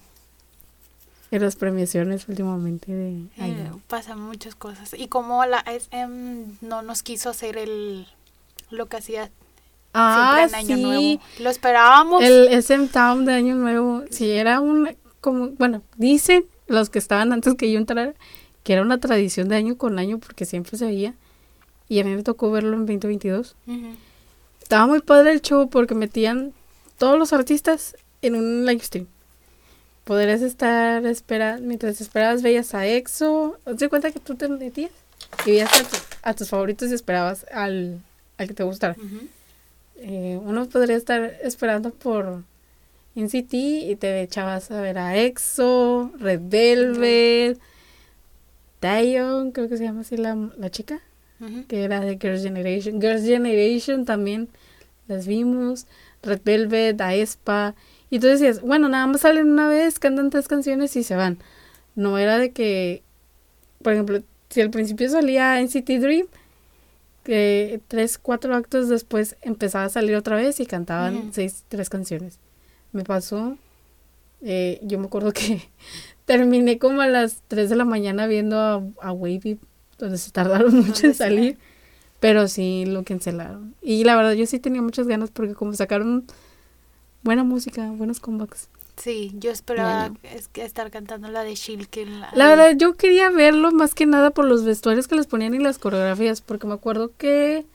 [1.30, 4.94] en las premiaciones últimamente de eh, pasan muchas cosas.
[4.96, 8.06] Y como la SM no nos quiso hacer el
[8.70, 9.30] lo que hacía
[9.96, 10.82] Ah, siempre en Año sí.
[10.82, 11.22] Nuevo.
[11.40, 12.22] Lo esperábamos.
[12.22, 17.32] El SM Town de Año Nuevo, sí, era una, como, bueno, dicen los que estaban
[17.32, 18.14] antes que yo entrara,
[18.62, 21.14] que era una tradición de año con año porque siempre se veía.
[21.88, 23.54] Y a mí me tocó verlo en 2022.
[23.66, 23.78] Ujú.
[24.62, 26.52] Estaba muy padre el show porque metían
[26.96, 29.06] todos los artistas en un live stream.
[30.04, 34.90] Podrías estar esperando, mientras esperabas veías a EXO, ¿te cuenta que tú te metías?
[35.46, 38.00] Y veías a, tu- a tus favoritos y esperabas al,
[38.38, 38.96] al que te gustara.
[39.96, 42.42] Eh, uno podría estar esperando por
[43.16, 47.60] NCT y te echabas a ver a EXO, Red Velvet,
[48.80, 51.00] Taeyeon, creo que se llama así la, la chica,
[51.68, 53.00] que era de Girls' Generation.
[53.00, 54.48] Girls' Generation también
[55.08, 55.86] las vimos.
[56.22, 57.74] Red Velvet, Aespa.
[58.10, 61.38] Y tú decías, bueno, nada más salen una vez, cantan tres canciones y se van.
[61.94, 63.02] No era de que,
[63.82, 66.26] por ejemplo, si al principio salía NCT Dream,
[67.24, 72.38] que tres, cuatro actos después empezaba a salir otra vez y cantaban seis, tres canciones.
[72.94, 73.58] Me pasó,
[74.40, 75.60] eh, yo me acuerdo que
[76.24, 79.58] terminé como a las 3 de la mañana viendo a, a Wavy,
[79.98, 81.58] donde se tardaron mucho en ¿Dónde se salir,
[82.20, 83.74] pero sí lo cancelaron.
[83.82, 86.24] Y la verdad yo sí tenía muchas ganas porque como sacaron
[87.22, 88.68] buena música, buenos comebacks.
[88.96, 90.18] Sí, yo esperaba Bueno.
[90.22, 92.20] es que estar cantando la de Shilkin.
[92.20, 95.52] La, La verdad, yo quería verlo más que nada por los vestuarios que les ponían
[95.52, 97.66] y las coreografías, porque me acuerdo que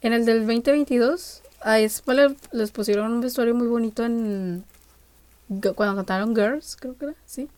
[0.00, 4.64] en el del 2022 a Espa le- les pusieron un vestuario muy bonito en
[5.76, 7.48] cuando cantaron Girls, creo que era, sí.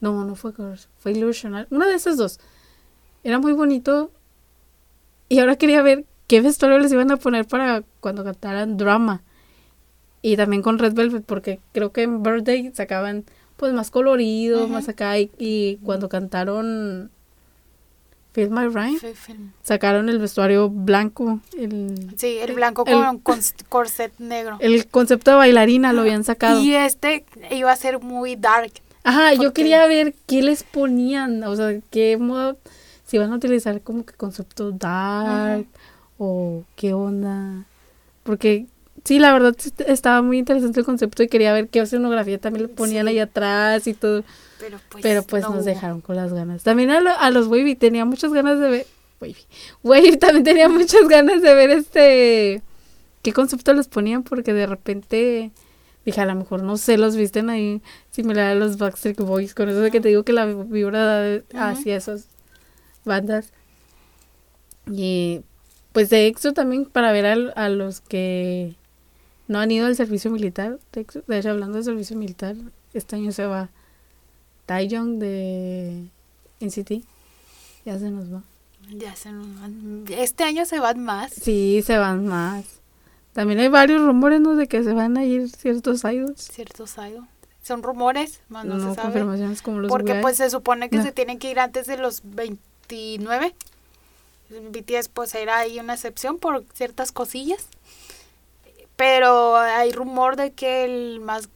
[0.00, 2.38] No, no fue Girls, fue Illusional, una de esas dos.
[3.24, 4.10] Era muy bonito
[5.28, 9.22] y ahora quería ver qué vestuario les iban a poner para cuando cantaran Drama.
[10.20, 13.24] Y también con Red Velvet, porque creo que en Birthday sacaban
[13.56, 15.18] pues más colorido, más acá.
[15.18, 17.10] Y, y cuando cantaron
[18.38, 19.00] Feel My Rhyme,
[19.64, 21.40] sacaron el vestuario blanco.
[21.58, 24.58] El, Sí, el blanco el- con, con corset negro.
[24.60, 26.60] el concepto de bailarina lo habían sacado.
[26.60, 28.70] Y este iba a ser muy dark.
[29.02, 32.58] Ajá, yo quería ver qué les ponían, o sea, qué modo,
[33.06, 35.66] si van a utilizar como que concepto dark
[36.16, 37.64] o qué onda.
[38.22, 38.66] Porque
[39.04, 39.54] sí, la verdad
[39.86, 43.10] estaba muy interesante el concepto y quería ver qué escenografía también le ponían Sí.
[43.12, 44.24] ahí atrás y todo.
[44.60, 45.64] Pero pues, Pero pues no nos hubo.
[45.66, 46.62] dejaron con las ganas.
[46.64, 48.86] También a, lo- a los Wavy tenía muchas ganas de ver.
[49.20, 49.36] Wavy.
[49.82, 52.62] Wavy también tenía muchas ganas de ver este.
[53.22, 54.22] ¿Qué concepto les ponían?
[54.22, 55.50] Porque de repente
[56.04, 59.54] dije, a lo mejor no sé, los visten ahí similar a los Backstreet Boys.
[59.54, 62.26] Con eso de que te digo que la vibra da hacia esas
[63.04, 63.52] bandas.
[64.90, 65.42] Y
[65.92, 68.74] pues de EXO también para ver al- a, los que
[69.48, 70.78] no han ido al servicio militar.
[70.92, 72.54] De, hecho, hablando de servicio militar,
[72.94, 73.70] este año se va
[74.66, 76.04] Taeyong de
[76.60, 77.04] NCT.
[77.84, 78.42] Ya se nos va.
[78.90, 80.04] Ya se nos van.
[80.10, 81.32] Este año se van más.
[81.32, 82.64] Sí, se van más.
[83.32, 84.56] También hay varios rumores, ¿no?
[84.56, 86.40] De que se van a ir ciertos idols.
[86.40, 87.26] Ciertos idols.
[87.62, 89.02] Son rumores, más no, No, se sabe.
[89.08, 91.02] confirmaciones como los Porque pues se supone que No.
[91.02, 93.54] se tienen que ir antes de los 29.
[94.70, 97.68] BTS pues era ahí una excepción por ciertas cosillas.
[98.98, 101.48] Pero hay rumor de que el más...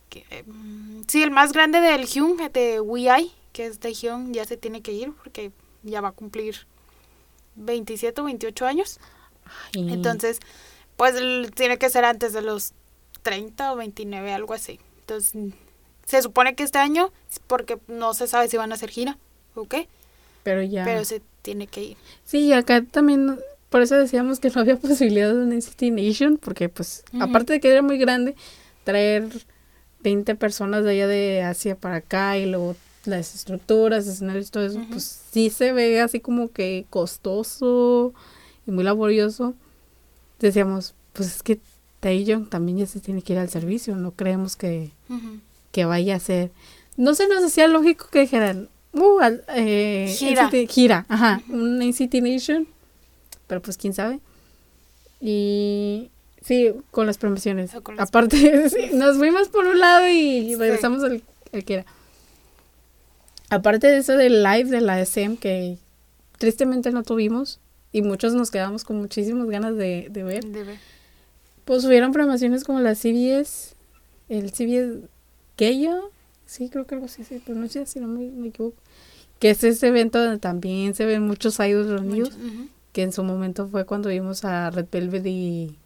[0.47, 4.57] mm, sí, el más grande del Hyun, de WI, que es de Hyun, ya se
[4.57, 5.51] tiene que ir porque
[5.83, 6.67] ya va a cumplir
[7.57, 9.01] 27 o 28 años.
[9.75, 10.39] Ay, Entonces,
[10.97, 11.15] pues
[11.57, 12.75] tiene que ser antes de los
[13.23, 14.79] 30 o 29, algo así.
[15.01, 15.53] Entonces,
[16.07, 17.13] se supone que este año,
[17.49, 19.19] porque no se sabe si van a hacer gira,
[19.57, 19.75] ¿ok?
[20.43, 20.85] pero ya.
[20.85, 21.97] Pero se tiene que ir.
[22.25, 23.39] Sí, acá también,
[23.73, 27.61] por eso decíamos que no había posibilidad de un NCT Nation, porque pues, aparte de
[27.61, 28.37] que era muy grande,
[28.85, 29.27] traer
[30.05, 34.81] 20 personas de allá de Asia para acá y luego las estructuras, escenarios, todo eso,
[34.91, 38.15] pues sí se ve así como que costoso
[38.67, 39.55] y muy laborioso.
[40.39, 41.59] Decíamos, pues es que
[42.01, 44.91] Taeyong también ya se tiene que ir al servicio, no creemos que,
[45.71, 46.51] que vaya a ser.
[46.97, 50.45] No se nos hacía lógico que dijeran, uh, al- eh, Gira.
[50.51, 52.67] NCT gira, ajá, un NCT Nation,
[53.53, 54.19] pero pues quién sabe.
[55.21, 57.71] Y sí, con las promociones.
[57.83, 61.23] Con las Aparte, sí, nos fuimos por un lado y regresamos al,
[61.53, 61.87] al que era.
[63.51, 65.77] Aparte de eso del live de la SM que
[66.39, 67.61] tristemente no tuvimos
[67.93, 70.47] y muchos nos quedamos con muchísimas ganas de, de ver.
[70.47, 70.79] De ver.
[71.67, 73.75] Pues hubieron promociones como la CBS,
[74.31, 75.01] el CBS
[75.59, 76.11] Gayo,
[76.47, 78.79] sí, creo que algo así se pronuncia, si no me, me equivoco.
[79.39, 82.73] Que es ese evento donde también se ven muchos idols reunidos, Mucho.
[82.93, 85.77] Que en su momento fue cuando vimos a Red Velvet y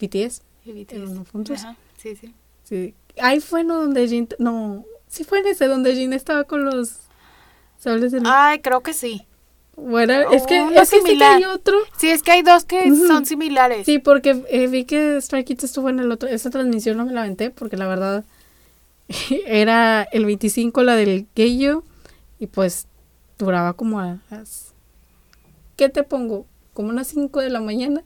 [0.00, 0.42] BTS.
[0.64, 0.92] Y BTS.
[0.92, 1.60] En juntos.
[1.60, 2.34] Ajá, Sí, sí.
[2.64, 2.94] Sí.
[3.20, 3.80] Ahí fue ¿no?
[3.80, 6.98] donde Jin, no, sí fue en ese donde Jin estaba con los
[7.78, 8.28] sables de luz.
[8.30, 9.26] Ay, creo que sí.
[9.76, 11.76] Bueno, es que, uno es que sí que hay otro.
[11.96, 13.86] Sí, es que hay dos que son similares.
[13.86, 16.28] Sí, porque eh, vi que Strike Kids estuvo en el otro.
[16.28, 18.24] Esa transmisión no me la aventé porque la verdad
[19.46, 21.82] era el 25 la del Gayo
[22.38, 22.86] y pues
[23.38, 24.73] duraba como a las.
[25.76, 26.46] ¿Qué te pongo?
[26.72, 28.02] Como unas 5 de la mañana.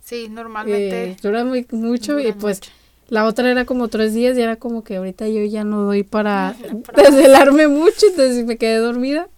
[0.00, 1.10] Sí, normalmente.
[1.12, 2.70] Eh, dura muy, mucho y duran pues mucho.
[3.08, 6.02] la otra era como tres días y era como que ahorita yo ya no doy
[6.02, 6.56] para-
[6.96, 9.28] desvelarme mucho, entonces me quedé dormida.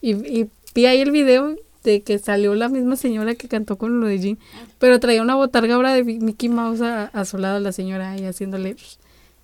[0.00, 4.00] Y, y vi ahí el video de que salió la misma señora que cantó con
[4.00, 4.38] lo de Jean,
[4.78, 8.24] pero traía una botarga ahora de Mickey Mouse a, a su lado la señora ahí
[8.24, 8.76] haciéndole.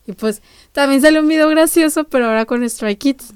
[0.07, 3.33] Y pues también salió un video gracioso, pero ahora con Strike Kids,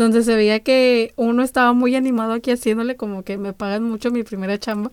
[0.00, 4.10] donde se veía que uno estaba muy animado aquí haciéndole como que me pagan mucho
[4.10, 4.90] mi primera chamba.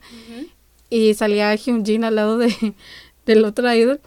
[0.89, 2.53] Y salía Hyunjin al lado de,
[3.25, 3.99] del otro idol.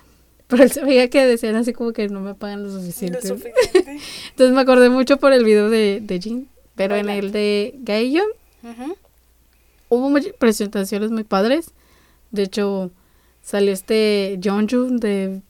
[0.46, 3.18] Pero él se veía que decían así como que no me pagan lo suficiente.
[3.28, 6.48] Entonces me acordé mucho por el video de, de Jin.
[6.74, 8.26] Pero en el de Gaeyeon
[8.62, 8.96] Ujú.
[9.90, 11.72] hubo muchas presentaciones muy padres.
[12.30, 12.90] De hecho,
[13.42, 15.42] salió este Jeonju de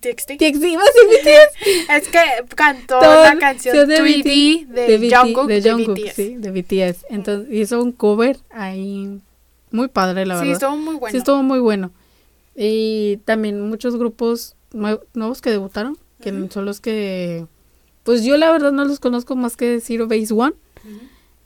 [0.00, 0.32] TXT.
[0.38, 0.64] TXT.
[0.64, 1.90] a BTS.
[1.90, 2.18] Es que
[2.54, 6.14] cantó la canción de 3D de, BT Jungkook de de Jungkook, BTS.
[6.14, 7.06] sí, de BTS.
[7.10, 9.20] Entonces hizo un cover ahí
[9.70, 10.52] muy padre, la Sí, verdad.
[10.54, 11.12] estuvo muy bueno.
[11.12, 11.90] Sí, estuvo muy bueno.
[12.56, 17.46] Y también muchos grupos nue- nuevos que debutaron, que son los que,
[18.02, 20.54] pues yo la verdad no los conozco más que Zero Base One.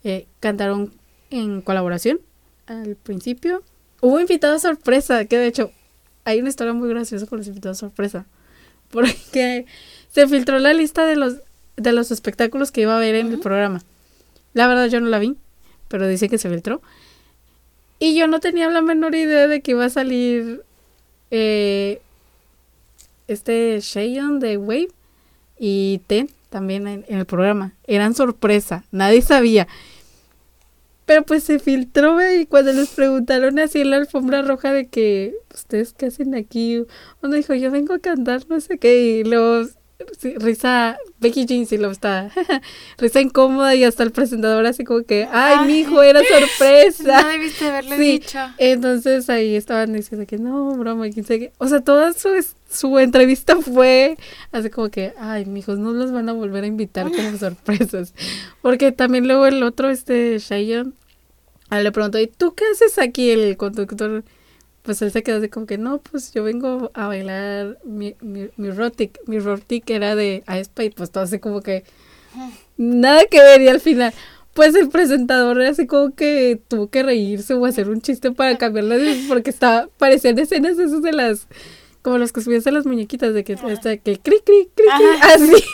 [0.05, 0.93] Eh, cantaron
[1.31, 2.21] en colaboración
[2.67, 3.63] al principio.
[4.01, 5.71] Hubo invitados sorpresa, que de hecho
[6.25, 8.27] hay una historia muy graciosa con los invitados sorpresa.
[8.95, 9.67] Porque
[10.13, 11.39] se filtró la lista de los,
[11.77, 13.83] de los espectáculos que iba a haber en el programa.
[14.53, 15.35] La verdad yo no la vi,
[15.89, 16.81] pero dice que se filtró.
[17.99, 20.63] Y yo no tenía la menor idea de que iba a salir
[21.33, 22.01] eh,
[23.27, 24.91] este Cheyenne de Wave
[25.59, 27.73] y Ten también en, en el programa.
[27.89, 29.67] Eran sorpresa, nadie sabía.
[31.07, 35.35] Pero pues se filtró y cuando les preguntaron así en la alfombra roja de que
[35.55, 36.85] ustedes qué hacen aquí,
[37.23, 39.77] uno dijo yo vengo a cantar no sé qué y sí,
[40.41, 42.31] risa Becky Jean sí lo está
[42.99, 45.67] risa incómoda y hasta el presentador así como que ay Ay.
[45.67, 48.39] mi hijo era sorpresa No debiste haberle Sí, dicho.
[48.59, 51.53] entonces ahí estaban diciendo que no, broma, quién sabe qué.
[51.59, 52.29] O sea, toda su,
[52.69, 54.17] su entrevista fue
[54.53, 58.15] así como que, ay, mijos, no los van a volver a invitar como sorpresas.
[58.63, 60.93] Porque también luego el otro, este, Cheyenne,
[61.71, 63.31] a él le preguntó, ¿y tú qué haces aquí?
[63.31, 64.25] El conductor,
[64.85, 68.51] pues él se quedó así como que, no, pues yo vengo a bailar mi, mi,
[68.57, 69.19] mi rotic.
[69.27, 71.85] Mi rotic era de aespa y pues todo así como que,
[72.77, 74.13] nada que ver y al final
[74.55, 78.57] pues el presentador era así como que tuvo que reírse o hacer un chiste para
[78.57, 78.97] cambiarla
[79.29, 81.49] porque estaba parecían escenas esas de las
[82.03, 84.87] como los que subías a las muñequitas de que hasta que cri cri cri, cri,
[85.23, 85.65] así.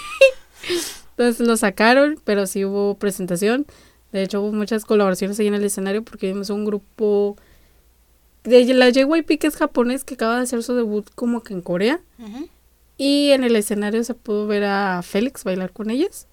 [1.11, 3.67] Entonces lo sacaron pero sí hubo presentación.
[4.13, 7.37] De hecho hubo muchas colaboraciones ahí en el escenario porque vimos un grupo
[8.45, 11.61] de la JYP que es japonés que acaba de hacer su debut como que en
[11.63, 12.01] Corea
[12.97, 16.27] y en el escenario se pudo ver a Félix bailar con ellas.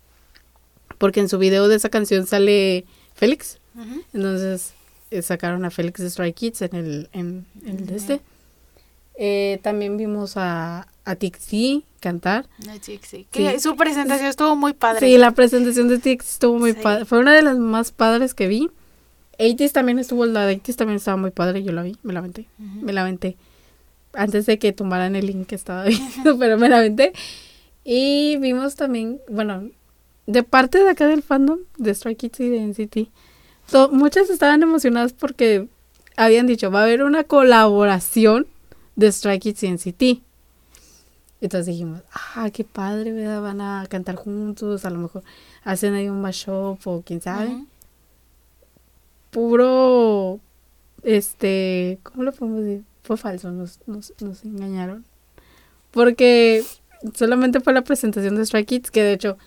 [0.98, 3.60] Porque en su video de esa canción sale Félix.
[4.14, 4.74] Entonces
[5.12, 8.22] eh, sacaron a Félix de Stray Kids en el, en, en el de este.
[9.20, 12.46] Eh, también vimos a, a Tixi cantar.
[12.66, 13.00] No, sí.
[13.32, 13.60] Que Sí.
[13.60, 15.00] Su presentación estuvo muy padre.
[15.08, 16.80] Sí, la presentación de Tixi estuvo muy Sí.
[16.82, 17.06] padre.
[17.06, 18.70] Fue una de las más padres que vi.
[19.40, 21.64] 80 también estuvo, la de 80 también estaba muy padre.
[21.64, 22.48] Yo la vi, me la aventé.
[22.58, 23.38] Me la aventé.
[24.14, 27.14] Antes de que tumbaran el link que estaba viendo, pero me la aventé.
[27.84, 29.70] Y vimos también, bueno,
[30.26, 33.10] de parte de acá del fandom, de Stray Kids y de NCT,
[33.72, 35.68] to- muchas estaban emocionadas porque
[36.16, 38.48] habían dicho, va a haber una colaboración
[38.96, 40.22] de Stray Kids y NCT.
[41.40, 42.02] Entonces dijimos,
[42.36, 43.42] ah, qué padre, ¿verdad?
[43.42, 45.24] Van a cantar juntos, a lo mejor
[45.64, 47.50] hacen ahí un mashup o quién sabe.
[47.50, 47.68] Ujú.
[49.32, 50.40] Puro,
[51.04, 52.84] este, ¿cómo lo podemos decir?
[53.04, 55.06] Fue falso, nos, nos, nos engañaron.
[55.92, 56.64] Porque
[57.14, 59.38] solamente fue la presentación de Stray Kids, que de hecho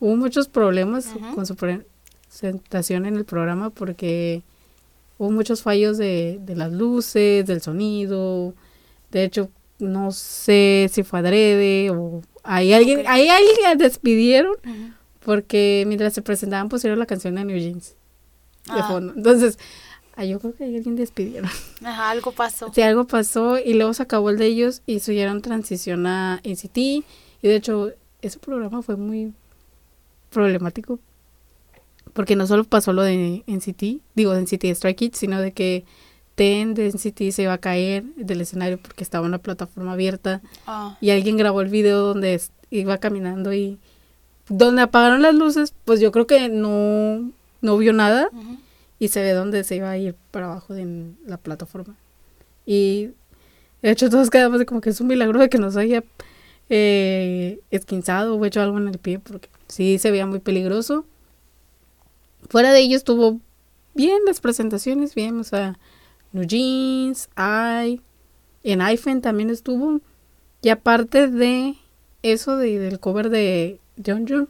[0.00, 4.42] hubo muchos problemas con su presentación en el programa porque
[5.18, 8.54] hubo muchos fallos de, de las luces, del sonido.
[9.10, 14.56] De hecho, no sé si fue adrede o hay alguien, hay alguien que despidieron
[15.24, 17.96] porque mientras se presentaban pusieron la canción de New Jeans
[18.72, 18.88] de Ah.
[18.88, 19.12] fondo.
[19.16, 19.58] Entonces,
[20.18, 21.50] yo creo que hay alguien despidieron.
[21.84, 22.72] Ajá, algo pasó.
[22.72, 26.78] Si algo pasó y luego se acabó el de ellos y subieron transición a NCT.
[26.78, 27.04] Y
[27.42, 27.90] de hecho,
[28.22, 29.32] ese programa fue muy
[30.30, 30.98] problemático.
[32.12, 35.84] Porque no solo pasó lo de NCT, digo de NCT Strike Kids, sino de que
[36.34, 40.42] Ten de NCT se iba a caer del escenario porque estaba en una plataforma abierta.
[40.66, 40.98] Ah.
[41.00, 42.38] Y alguien grabó el video donde
[42.70, 43.78] iba caminando y
[44.50, 48.30] donde apagaron las luces, pues yo creo que no, no vio nada
[48.98, 51.96] y se ve donde se iba a ir para abajo de la plataforma.
[52.64, 53.10] Y
[53.82, 56.02] de hecho todos quedamos de como que es un milagro de que nos haya
[56.68, 61.04] eh, esquinzado o hecho algo en el pie porque sí se veía muy peligroso.
[62.48, 63.40] Fuera de ello estuvo
[63.94, 65.78] bien las presentaciones, bien, o sea,
[66.32, 68.00] New Jeans, I,
[68.62, 70.00] en iPhone también estuvo.
[70.62, 71.74] Y aparte de
[72.22, 74.48] eso de, del cover de Jeonju,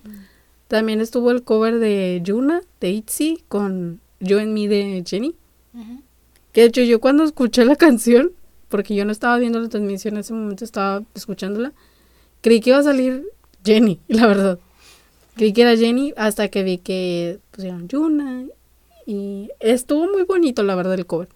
[0.69, 5.35] también estuvo el cover de Yuna, de Itzy, con Yo en mí de Jenny.
[6.53, 8.33] Que de hecho yo cuando escuché la canción,
[8.69, 11.73] porque yo no estaba viendo la transmisión en ese momento, estaba escuchándola,
[12.41, 13.25] creí que iba a salir
[13.65, 14.59] Jenny, la verdad.
[15.35, 18.47] Creí que era Jenny hasta que vi que pusieron Yuna.
[19.05, 21.29] Y estuvo muy bonito, la verdad, el cover.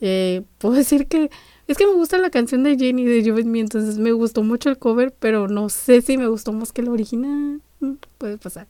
[0.00, 1.30] Eh, puedo decir que
[1.66, 4.42] es que me gusta la canción de Jenny de Yo en mí, entonces me gustó
[4.42, 7.60] mucho el cover, pero no sé si me gustó más que el original.
[8.18, 8.66] puede pasar.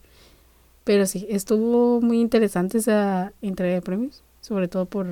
[0.84, 5.06] Pero sí, estuvo muy interesante esa entrega de premios, sobre todo por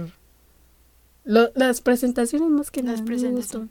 [1.24, 3.04] lo, las presentaciones más que las nada.
[3.04, 3.70] presentaciones.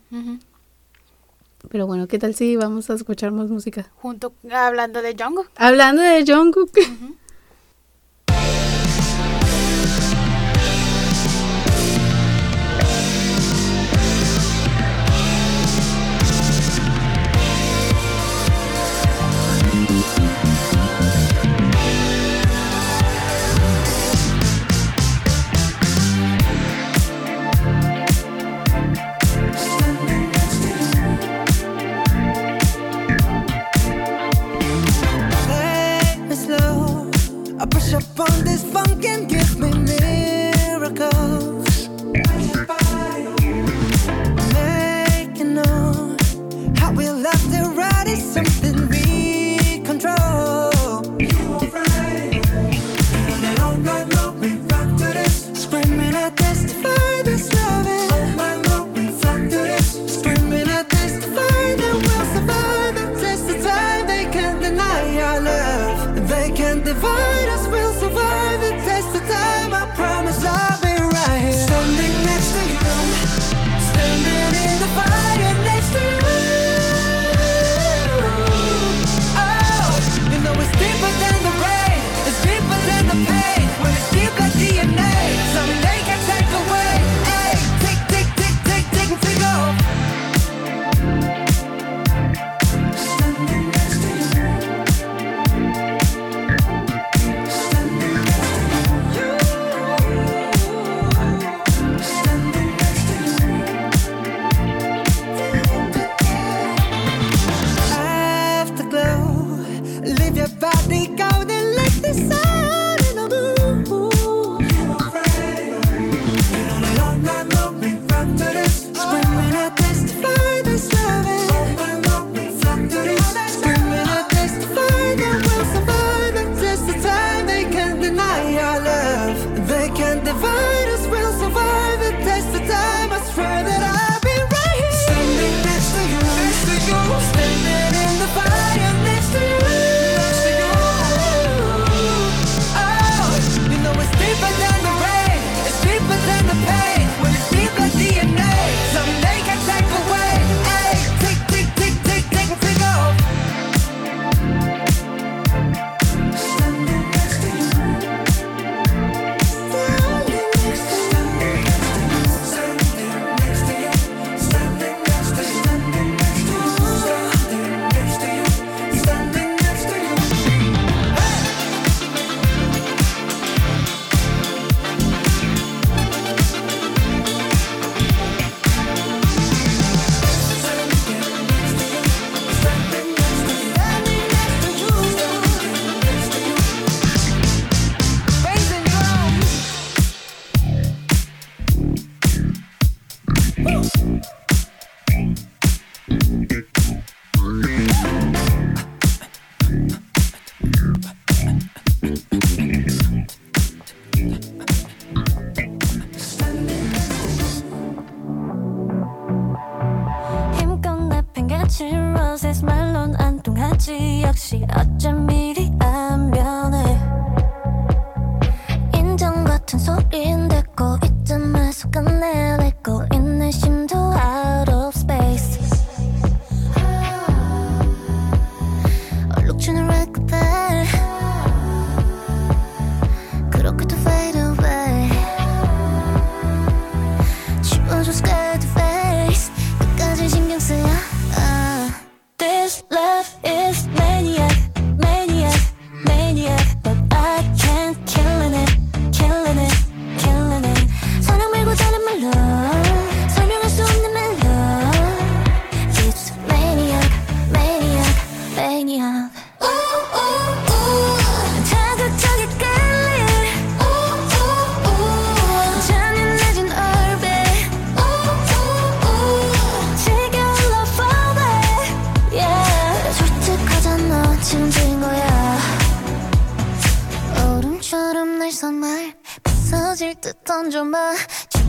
[1.68, 3.90] Pero bueno, ¿qué tal si vamos a escuchar más música?
[3.96, 5.50] Junto hablando de Jungkook.
[5.56, 6.70] Hablando de Jungkook.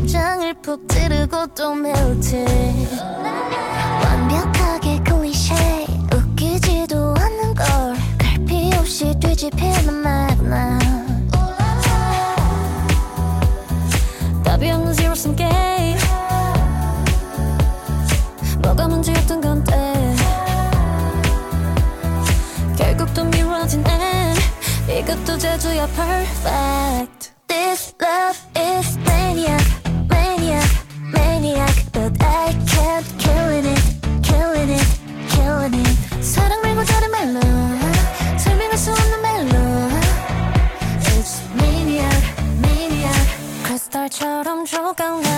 [0.07, 2.45] 심장을 푹 찌르고 또 멜트
[4.05, 5.57] 완벽하게 클리셰.
[6.15, 7.67] 웃기지도 않는 걸.
[8.17, 10.79] 갈피 없이 뒤집히는 마구나
[14.45, 15.99] 답이 없는 zero sum game
[18.61, 20.15] 뭐가 문제였던 건데.
[22.77, 24.41] 결국 또 미뤄진 end
[24.89, 27.16] 이것도 제주야 perfect
[44.97, 45.36] から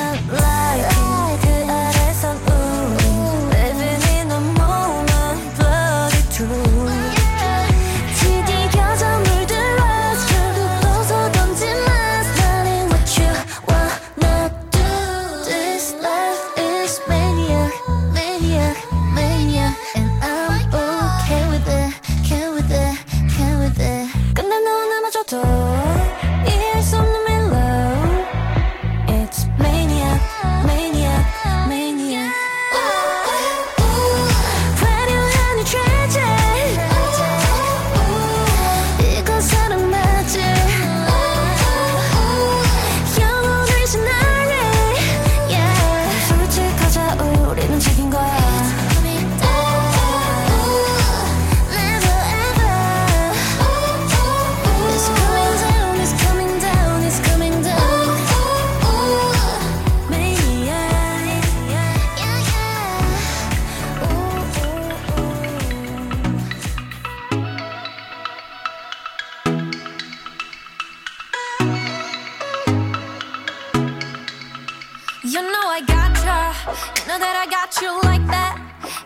[75.21, 76.55] You know I got ya.
[76.95, 78.55] You know that I got you like that.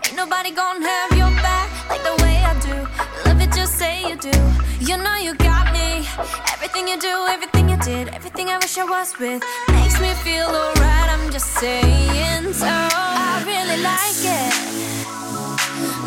[0.06, 2.86] Ain't nobody gonna have your back like the way I do.
[3.26, 4.30] Love it, just say you do.
[4.78, 6.06] You know you got me.
[6.54, 9.42] Everything you do, everything you did, everything I wish I was with
[9.74, 11.10] makes me feel alright.
[11.10, 12.70] I'm just saying so.
[12.70, 14.54] I really like it.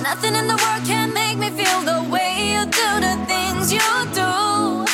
[0.07, 3.83] Nothing in the world can make me feel the way you do the things you
[4.15, 4.87] do.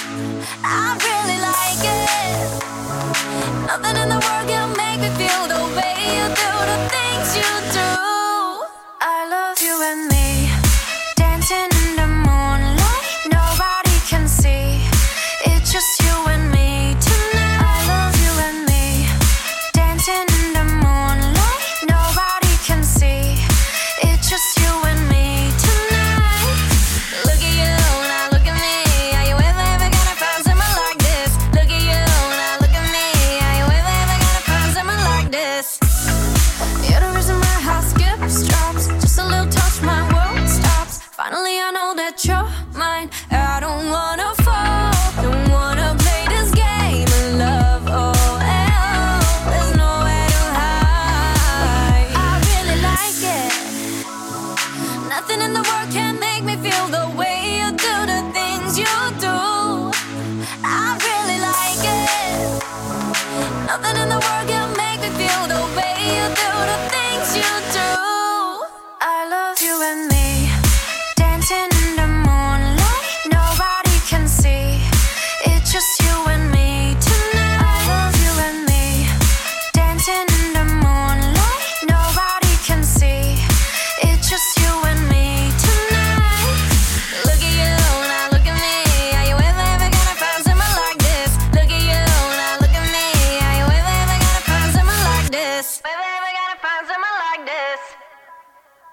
[0.65, 2.73] I really like it.
[3.69, 4.52] Nothing in the world
[9.83, 10.12] when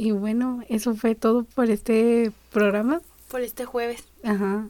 [0.00, 3.02] Y, bueno, eso fue todo por este programa.
[3.28, 4.04] Por este jueves.
[4.24, 4.66] Ajá.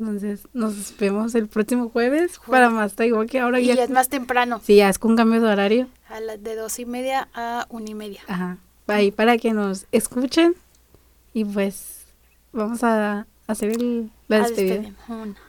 [0.00, 3.74] Entonces, nos vemos el próximo jueves para más igual que ahora Y ya.
[3.74, 4.62] ya es más temprano.
[4.64, 5.88] Sí, ya es con cambio de horario.
[6.08, 8.22] A las de dos y media a una y media.
[8.26, 8.56] Ajá.
[8.86, 10.54] ahí para que nos escuchen.
[11.34, 12.06] Y pues
[12.52, 14.90] vamos a hacer el, la despedida.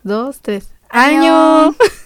[0.04, 0.70] Dos, tres.
[0.90, 1.68] Año.
[1.68, 1.76] ¡Año!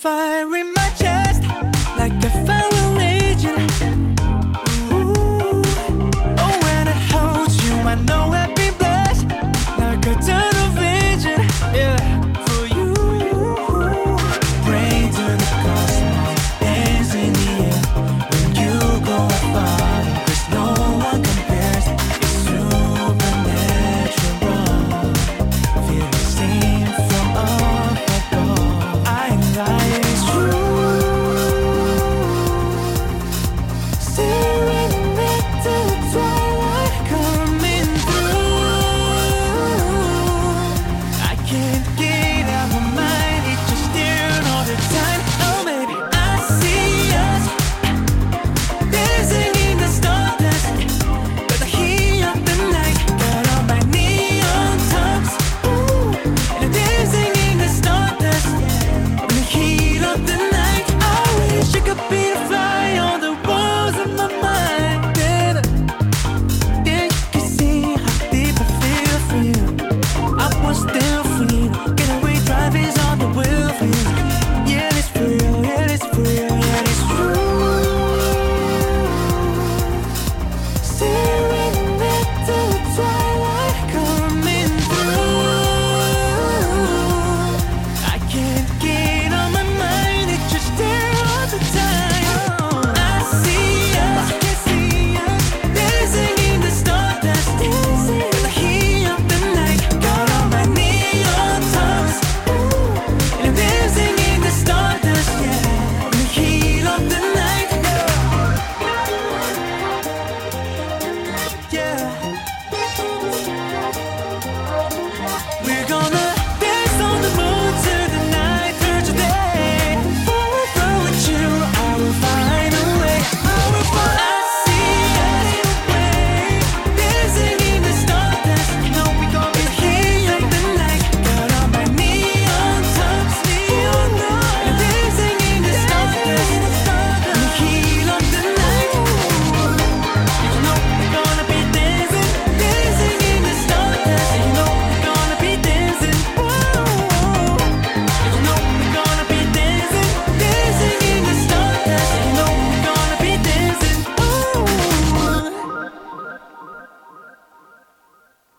[0.00, 0.69] if I remember.